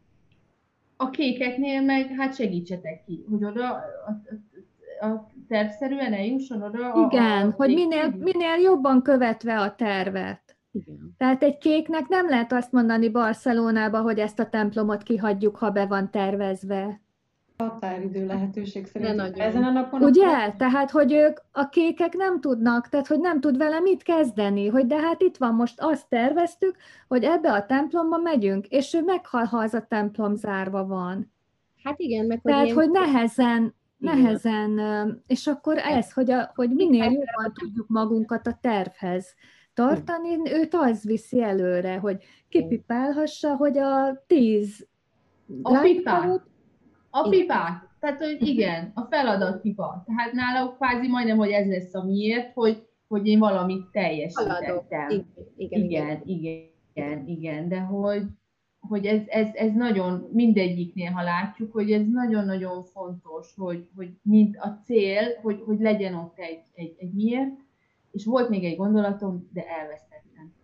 [0.97, 3.83] A kékeknél meg, hát segítsetek ki, hogy oda a,
[5.01, 7.09] a, a tervszerűen eljusson oda.
[7.11, 10.52] Igen, a, a hogy minél, minél jobban követve a tervet.
[10.73, 11.15] Igen.
[11.19, 15.87] Tehát egy kéknek nem lehet azt mondani Barcelonába, hogy ezt a templomot kihagyjuk, ha be
[15.87, 17.01] van tervezve.
[17.57, 20.03] Határidő lehetőség szerint ezen a napon.
[20.03, 20.27] Ugye?
[20.27, 20.57] Akkor...
[20.57, 24.87] Tehát, hogy ők, a kékek nem tudnak, tehát, hogy nem tud vele mit kezdeni, hogy
[24.87, 26.77] de hát itt van most, azt terveztük,
[27.09, 31.33] hogy ebbe a templomba megyünk, és ő meghal, ha az a templom zárva van.
[31.83, 34.81] Hát igen, meg hogy Tehát, hogy nehezen, nehezen,
[35.27, 39.35] és akkor ez, hogy, a, hogy minél jobban tudjuk magunkat a tervhez
[39.75, 44.87] tartani, őt az viszi előre, hogy kipipálhassa, hogy a tíz
[45.63, 46.41] a pipák.
[47.11, 47.91] A pipák.
[48.01, 50.05] Tehát, hogy igen, a feladat pipa.
[50.07, 55.09] Tehát náluk kvázi majdnem, hogy ez lesz a miért, hogy, hogy én valamit teljesítettem.
[55.09, 58.23] Igen, igen, igen, igen, igen, igen, de hogy,
[58.81, 64.57] hogy ez, ez, ez nagyon mindegyiknél, ha látjuk, hogy ez nagyon-nagyon fontos, hogy, hogy mint
[64.57, 67.61] a cél, hogy, hogy legyen ott egy, egy, egy miért,
[68.13, 70.55] és volt még egy gondolatom, de elvesztettem.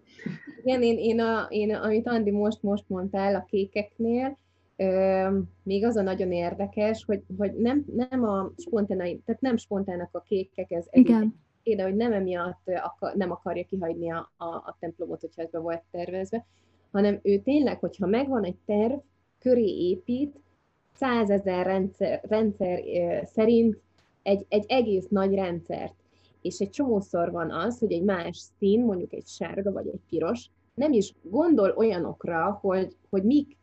[0.62, 4.38] Igen, én, én, a, én amit Andi most, most mondtál a kékeknél,
[4.76, 10.08] ö, még az a nagyon érdekes, hogy, hogy nem, nem a spontánai, tehát nem spontának
[10.12, 11.34] a kékek, ez, ez Igen.
[11.62, 15.58] de hogy nem emiatt akar, nem akarja kihagyni a, a, a templomot, hogyha ez be
[15.58, 16.46] volt tervezve,
[16.92, 18.98] hanem ő tényleg, hogyha megvan egy terv,
[19.38, 20.40] köré épít,
[20.94, 22.80] százezer rendszer, rendszer
[23.24, 23.78] szerint
[24.22, 25.94] egy, egy egész nagy rendszert
[26.42, 30.50] és egy csomószor van az, hogy egy más szín, mondjuk egy sárga vagy egy piros,
[30.74, 33.56] nem is gondol olyanokra, hogy, hogy mik,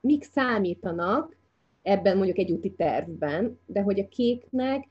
[0.00, 1.36] mik számítanak
[1.82, 4.88] ebben mondjuk egy úti tervben, de hogy a kéknek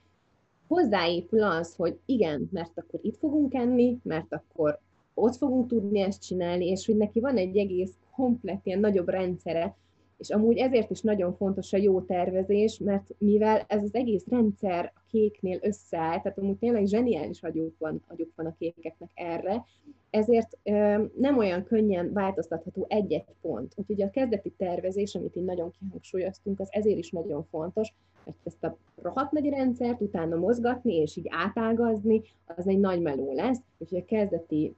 [0.67, 4.79] hozzáépül az, hogy igen, mert akkor itt fogunk enni, mert akkor
[5.13, 9.75] ott fogunk tudni ezt csinálni, és hogy neki van egy egész komplet ilyen nagyobb rendszere,
[10.21, 14.91] és amúgy ezért is nagyon fontos a jó tervezés, mert mivel ez az egész rendszer
[14.95, 19.65] a kéknél összeáll, tehát amúgy tényleg zseniális agyuk van, agyuk van a kékeknek erre,
[20.09, 23.73] ezért ö, nem olyan könnyen változtatható egy-egy pont.
[23.75, 27.93] Úgyhogy a kezdeti tervezés, amit így nagyon kihangsúlyoztunk, az ezért is nagyon fontos,
[28.25, 33.33] mert ezt a rohadt nagy rendszert utána mozgatni és így átágazni, az egy nagy meló
[33.33, 34.75] lesz, úgyhogy a kezdeti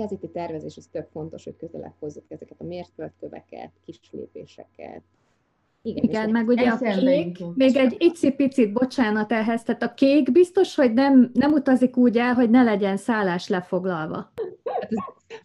[0.00, 5.02] kezdeti tervezés az tök fontos, hogy közelebb hozzuk ezeket a mérföldköveket, kis lépéseket.
[5.82, 10.74] Igen, Igen meg ugye a kék, még egy icipicit, bocsánat ehhez, tehát a kék biztos,
[10.74, 14.32] hogy nem, nem utazik úgy el, hogy ne legyen szállás lefoglalva.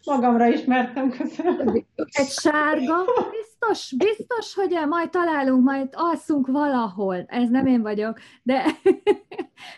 [0.04, 1.86] Magamra ismertem, köszönöm.
[1.94, 7.24] Egy sárga, biztos, biztos, hogy majd találunk, majd alszunk valahol.
[7.26, 8.64] Ez nem én vagyok, de,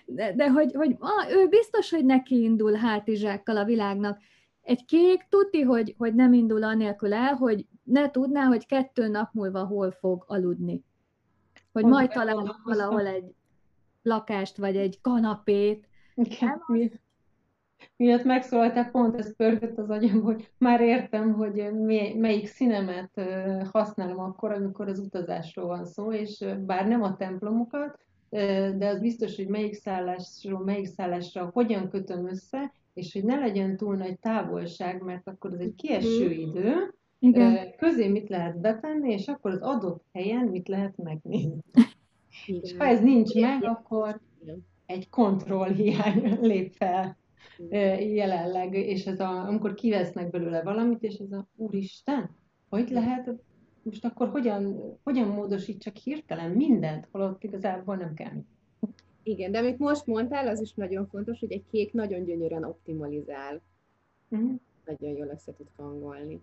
[0.06, 4.18] de, de hogy, hogy ah, ő biztos, hogy neki indul hátizsákkal a világnak.
[4.68, 9.32] Egy kék tuti, hogy, hogy nem indul anélkül el, hogy ne tudná, hogy kettő nap
[9.32, 10.84] múlva hol fog aludni.
[11.72, 13.34] Hogy Most majd találunk valahol egy
[14.02, 15.88] lakást, vagy egy kanapét.
[16.14, 16.90] Igen, mi,
[17.96, 21.72] miatt megszólaltál, pont ez pörgött az agyam, hogy már értem, hogy
[22.16, 23.20] melyik színemet
[23.70, 27.98] használom akkor, amikor az utazásról van szó, és bár nem a templomokat,
[28.76, 33.76] de az biztos, hogy melyik szállásról, melyik szállásra hogyan kötöm össze, és hogy ne legyen
[33.76, 36.48] túl nagy távolság, mert akkor az egy kieső mhm.
[36.48, 37.74] idő, Igen.
[37.76, 41.62] közé mit lehet betenni, és akkor az adott helyen mit lehet megnézni.
[42.46, 42.60] Igen.
[42.62, 44.20] És ha ez nincs meg, akkor
[44.86, 47.16] egy kontrollhiány lép fel
[48.00, 52.30] jelenleg, és ez a, amikor kivesznek belőle valamit, és ez a úristen,
[52.68, 53.34] hogy lehet,
[53.82, 58.42] most akkor hogyan, hogyan módosítsak hirtelen mindent, holott igazából nem kell.
[59.28, 63.62] Igen, de amit most mondtál, az is nagyon fontos, hogy egy kék nagyon gyönyörűen optimalizál.
[64.28, 64.50] Uh-huh.
[64.84, 66.42] Nagyon jól össze tud hangolni.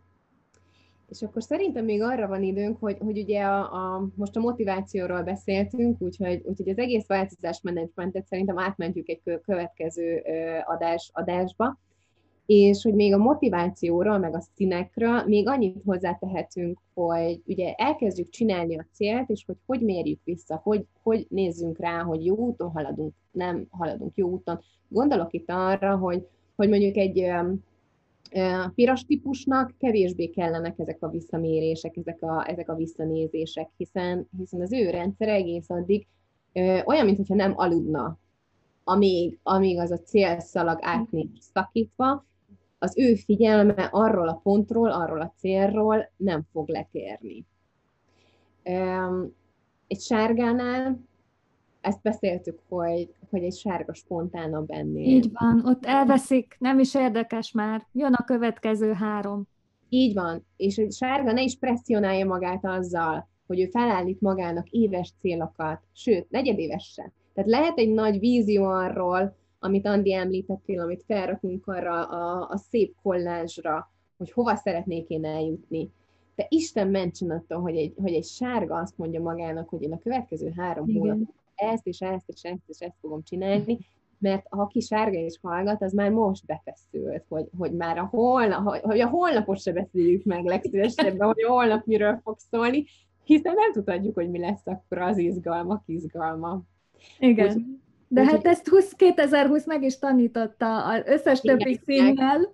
[1.10, 5.24] És akkor szerintem még arra van időnk, hogy, hogy ugye a, a, most a motivációról
[5.24, 10.24] beszéltünk, úgyhogy, úgyhogy az egész változás menedzsmentet szerintem átmentjük egy következő
[10.66, 11.80] adás, adásba.
[12.46, 18.78] És hogy még a motivációról, meg a színekről még annyit hozzátehetünk, hogy ugye elkezdjük csinálni
[18.78, 23.14] a célt, és hogy hogy mérjük vissza, hogy, hogy nézzünk rá, hogy jó úton haladunk,
[23.32, 24.60] nem haladunk jó úton.
[24.88, 27.32] Gondolok itt arra, hogy, hogy mondjuk egy
[28.76, 34.74] piros típusnak kevésbé kellenek ezek a visszamérések, ezek a, ezek a visszanézések, hiszen, hiszen az
[34.74, 36.08] ő rendszer egész addig
[36.86, 38.18] olyan, mintha nem aludna,
[38.84, 42.26] amíg, amíg az a célszalag át nincs szakítva,
[42.86, 47.46] az ő figyelme arról a pontról, arról a célról nem fog letérni.
[49.88, 51.00] Egy sárgánál
[51.82, 55.08] ezt beszéltük, hogy, hogy egy sárga spontánabb ennél.
[55.08, 59.48] Így van, ott elveszik, nem is érdekes már, jön a következő három.
[59.90, 65.14] Így van, és egy sárga ne is presszionálja magát azzal, hogy ő felállít magának éves
[65.22, 67.12] célokat, sőt, negyedéves se.
[67.34, 72.96] Tehát lehet egy nagy vízió arról, amit Andi említettél, amit felrakunk arra a, a szép
[73.02, 75.92] kollázsra, hogy hova szeretnék én eljutni.
[76.36, 80.00] De Isten mentsen attól, hogy egy, hogy egy sárga azt mondja magának, hogy én a
[80.00, 83.78] következő három hónapban ezt és ezt és ezt és ezt fogom csinálni,
[84.18, 88.82] mert ha ki sárga és hallgat, az már most befeszült, hogy, hogy már a holnap,
[88.82, 92.86] hogy a holnapot se beszéljük meg legszívesebben, hogy a holnap miről fog szólni,
[93.24, 96.62] hiszen nem tudjuk, hogy mi lesz akkor az izgalmak izgalma.
[97.20, 97.56] Igen.
[97.56, 97.80] Úgy,
[98.16, 102.54] de úgy, hát ezt 20, 2020 meg is tanította az összes igen, többi színnel.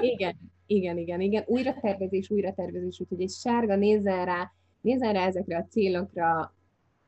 [0.00, 0.36] Igen,
[0.66, 1.44] igen, igen, igen.
[1.46, 6.54] Újra tervezés, újra tervezés, úgyhogy egy sárga nézzen rá, nézzen rá ezekre a célokra,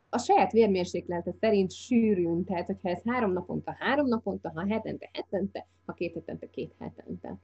[0.09, 5.66] a saját vérmérséklete szerint sűrűn, tehát hogyha ez három naponta, három naponta, ha hetente, hetente,
[5.86, 7.38] ha két hetente, két hetente.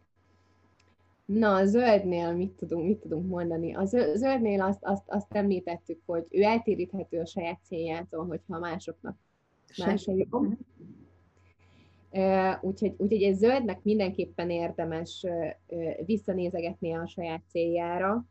[1.24, 3.74] Na, a zöldnél mit tudunk, mit tudunk mondani?
[3.74, 3.84] A
[4.14, 9.16] zöldnél azt, azt, azt említettük, hogy ő eltéríthető a saját céljától, hogyha másoknak
[9.78, 10.40] más a jó.
[12.60, 15.26] Úgyhogy, úgyhogy egy zöldnek mindenképpen érdemes
[16.06, 18.24] visszanézegetni a saját céljára.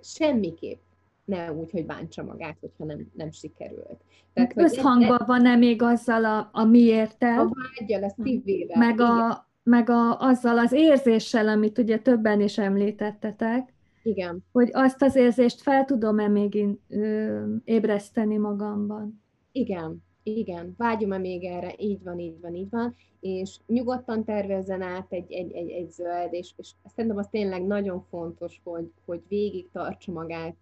[0.00, 0.80] Semmiképp
[1.24, 4.00] ne úgy, hogy bántsa magát, hogyha nem, nem sikerült.
[4.32, 7.38] Tehát, Összhangban van-e még azzal a, a miértel?
[7.38, 8.78] A vágyal, a szívével.
[8.78, 13.72] Meg, a, meg a, azzal az érzéssel, amit ugye többen is említettetek.
[14.02, 14.44] Igen.
[14.52, 19.22] Hogy azt az érzést fel tudom-e még ö, ébreszteni magamban.
[19.52, 20.02] Igen,
[20.36, 25.32] igen, vágyom-e még erre, így van, így van, így van, és nyugodtan tervezzen át egy,
[25.32, 30.12] egy, egy, egy zöld, és, és szerintem az tényleg nagyon fontos, hogy, hogy végig tartsa
[30.12, 30.56] magát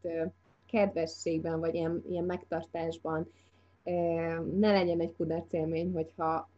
[0.67, 3.31] kedvességben, vagy ilyen, ilyen megtartásban.
[4.59, 6.51] Ne legyen egy kudarc élmény, hogyha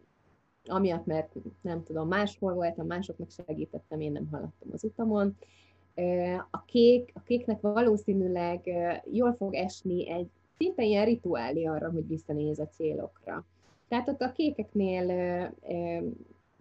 [0.64, 5.36] amiatt, mert nem tudom, máshol voltam, másoknak segítettem, én nem haladtam az utamon.
[6.50, 8.70] A kék, a kéknek valószínűleg
[9.12, 13.44] jól fog esni egy szinte ilyen rituálé arra, hogy visszanéz a célokra.
[13.88, 15.06] Tehát ott a kékeknél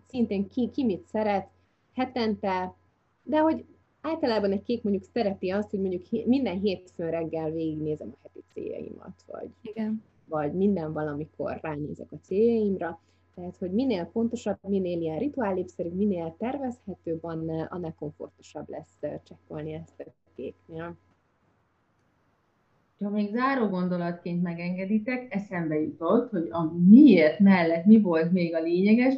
[0.08, 1.48] szintén ki, ki mit szeret,
[1.94, 2.76] hetente,
[3.24, 3.66] de hogy
[4.02, 9.24] általában egy kék mondjuk szereti azt, hogy mondjuk minden hétfőn reggel végignézem a heti céljaimat,
[9.32, 10.04] vagy, Igen.
[10.26, 13.00] vagy minden valamikor ránézek a céljaimra.
[13.36, 20.00] Tehát, hogy minél pontosabb, minél ilyen rituálépszerű, minél tervezhetőbb, annál, annál komfortosabb lesz csekkolni ezt
[20.00, 20.96] a kéknél.
[23.04, 28.62] Ha még záró gondolatként megengeditek, eszembe jutott, hogy a miért mellett mi volt még a
[28.62, 29.14] lényeges,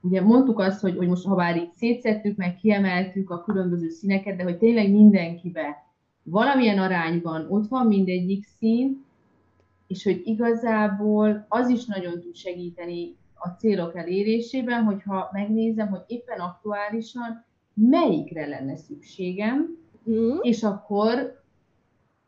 [0.00, 4.36] ugye mondtuk azt, hogy, hogy most ha bár így szétszettük, meg kiemeltük a különböző színeket,
[4.36, 5.84] de hogy tényleg mindenkibe
[6.22, 9.04] valamilyen arányban ott van mindegyik szín,
[9.86, 16.38] és hogy igazából az is nagyon tud segíteni a célok elérésében, hogyha megnézem, hogy éppen
[16.38, 19.78] aktuálisan melyikre lenne szükségem,
[20.10, 20.36] mm.
[20.40, 21.43] és akkor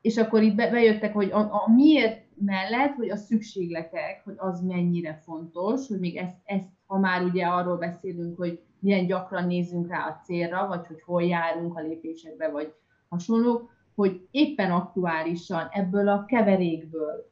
[0.07, 5.21] és akkor itt bejöttek, hogy a, a miért mellett, hogy a szükségletek, hogy az mennyire
[5.25, 10.07] fontos, hogy még ezt, ezt ha már ugye arról beszélünk, hogy milyen gyakran nézzünk rá
[10.07, 12.73] a célra, vagy hogy hol járunk a lépésekbe, vagy
[13.09, 17.31] hasonlók, hogy éppen aktuálisan ebből a keverékből,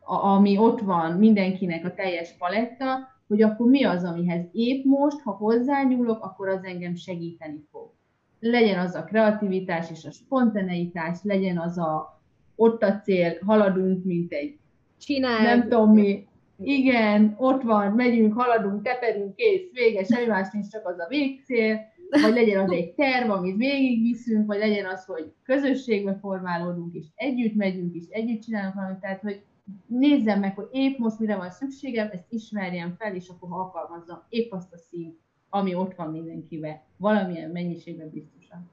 [0.00, 2.98] a, ami ott van mindenkinek a teljes paletta,
[3.28, 7.95] hogy akkor mi az, amihez épp most, ha hozzányúlok, akkor az engem segíteni fog.
[8.40, 12.20] Legyen az a kreativitás és a spontaneitás, legyen az a
[12.56, 14.58] ott a cél, haladunk, mint egy
[14.98, 15.44] Csinálj.
[15.44, 16.26] nem tudom mi,
[16.58, 21.80] igen, ott van, megyünk, haladunk, teperünk, kész, vége, semmi más nincs, csak az a végcél,
[22.22, 27.54] vagy legyen az egy terv, amit végigviszünk, vagy legyen az, hogy közösségbe formálódunk, és együtt
[27.54, 29.42] megyünk, és együtt csinálunk valamit, tehát, hogy
[29.86, 34.22] nézzem meg, hogy épp most mire van szükségem, ezt ismerjem fel, és akkor alkalmazzam.
[34.28, 35.18] Épp azt a színt,
[35.50, 38.70] ami ott van mindenkivel, valamilyen mennyiségben biztosan.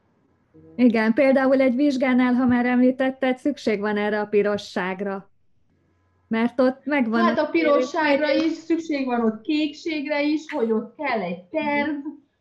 [0.75, 5.29] Igen, például egy vizsgánál, ha már említetted, szükség van erre a pirosságra.
[6.27, 7.21] Mert ott megvan...
[7.21, 11.95] Hát a pirosságra is, szükség van ott kékségre is, hogy ott kell egy terv,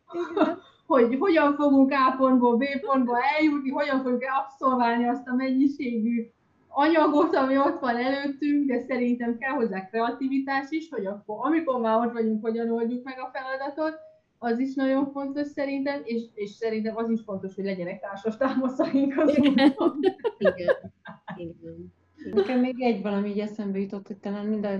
[0.93, 6.31] hogy hogyan fogunk A pontból B pontba eljutni, hogyan fogjuk abszolválni azt a mennyiségű
[6.67, 12.05] anyagot, ami ott van előttünk, de szerintem kell hozzá kreativitás is, hogy akkor, amikor már
[12.05, 13.99] ott vagyunk, hogyan oldjuk meg a feladatot,
[14.43, 19.17] az is nagyon fontos szerintem, és, és szerintem az is fontos, hogy legyenek társas támaszaink
[19.17, 20.93] az Igen.
[21.35, 21.93] Igen.
[22.33, 24.79] Nekem még egy valami így eszembe jutott, hogy talán minden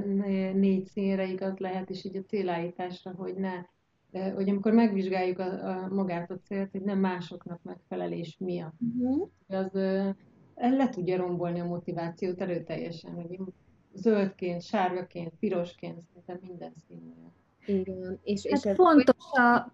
[0.56, 3.66] négy színre igaz lehet, és így a célállításra, hogy ne,
[4.32, 8.76] hogy amikor megvizsgáljuk a, a magát a célt, hogy nem másoknak megfelelés miatt.
[8.80, 9.30] Uh-huh.
[9.48, 9.74] Az
[10.56, 13.40] le tudja rombolni a motivációt erőteljesen, hogy
[13.94, 17.34] zöldként, sárgaként, pirosként, szinte minden színűen.
[17.66, 18.20] Igen.
[18.24, 19.74] És, hát és ez fontos a...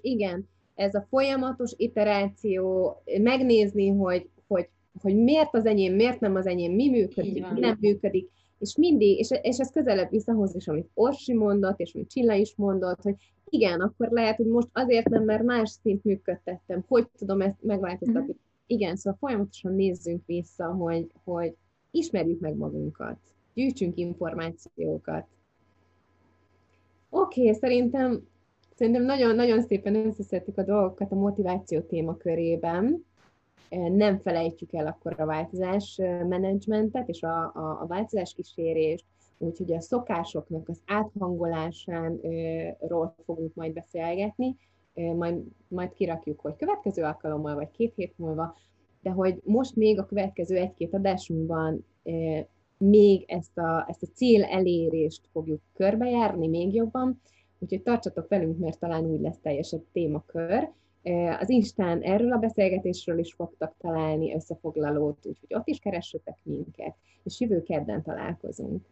[0.00, 4.68] Igen, ez a folyamatos iteráció, megnézni, hogy, hogy,
[5.02, 9.18] hogy miért az enyém, miért nem az enyém, mi működik, mi nem működik, és mindig,
[9.18, 13.14] és, és ez közelebb visszahoz is, amit Orsi mondott, és amit Csilla is mondott, hogy
[13.48, 18.20] igen, akkor lehet, hogy most azért nem, mert más szint működtettem, hogy tudom ezt megváltoztatni.
[18.20, 18.44] Mm-hmm.
[18.66, 21.54] Igen, szóval folyamatosan nézzünk vissza, hogy, hogy
[21.90, 23.18] ismerjük meg magunkat,
[23.54, 25.26] gyűjtsünk információkat,
[27.18, 28.28] Oké, okay, szerintem,
[28.74, 33.04] szerintem nagyon-nagyon szépen összeszedtük a dolgokat a motiváció témakörében.
[33.70, 35.96] Nem felejtjük el akkor a változás
[36.28, 39.04] menedzsmentet és a, a, a változás kísérést,
[39.38, 44.56] úgyhogy a szokásoknak az áthangolásánról fogunk majd beszélgetni,
[44.94, 48.56] majd, majd kirakjuk, hogy következő alkalommal, vagy két hét múlva,
[49.00, 51.84] de hogy most még a következő egy-két adásunkban
[52.78, 57.20] még ezt a, ezt a cél elérést fogjuk körbejárni még jobban,
[57.58, 60.68] úgyhogy tartsatok velünk, mert talán úgy lesz teljesebb témakör.
[61.40, 67.40] Az Instán erről a beszélgetésről is fogtak találni összefoglalót, úgyhogy ott is keressetek minket, és
[67.40, 68.84] jövő kedden találkozunk.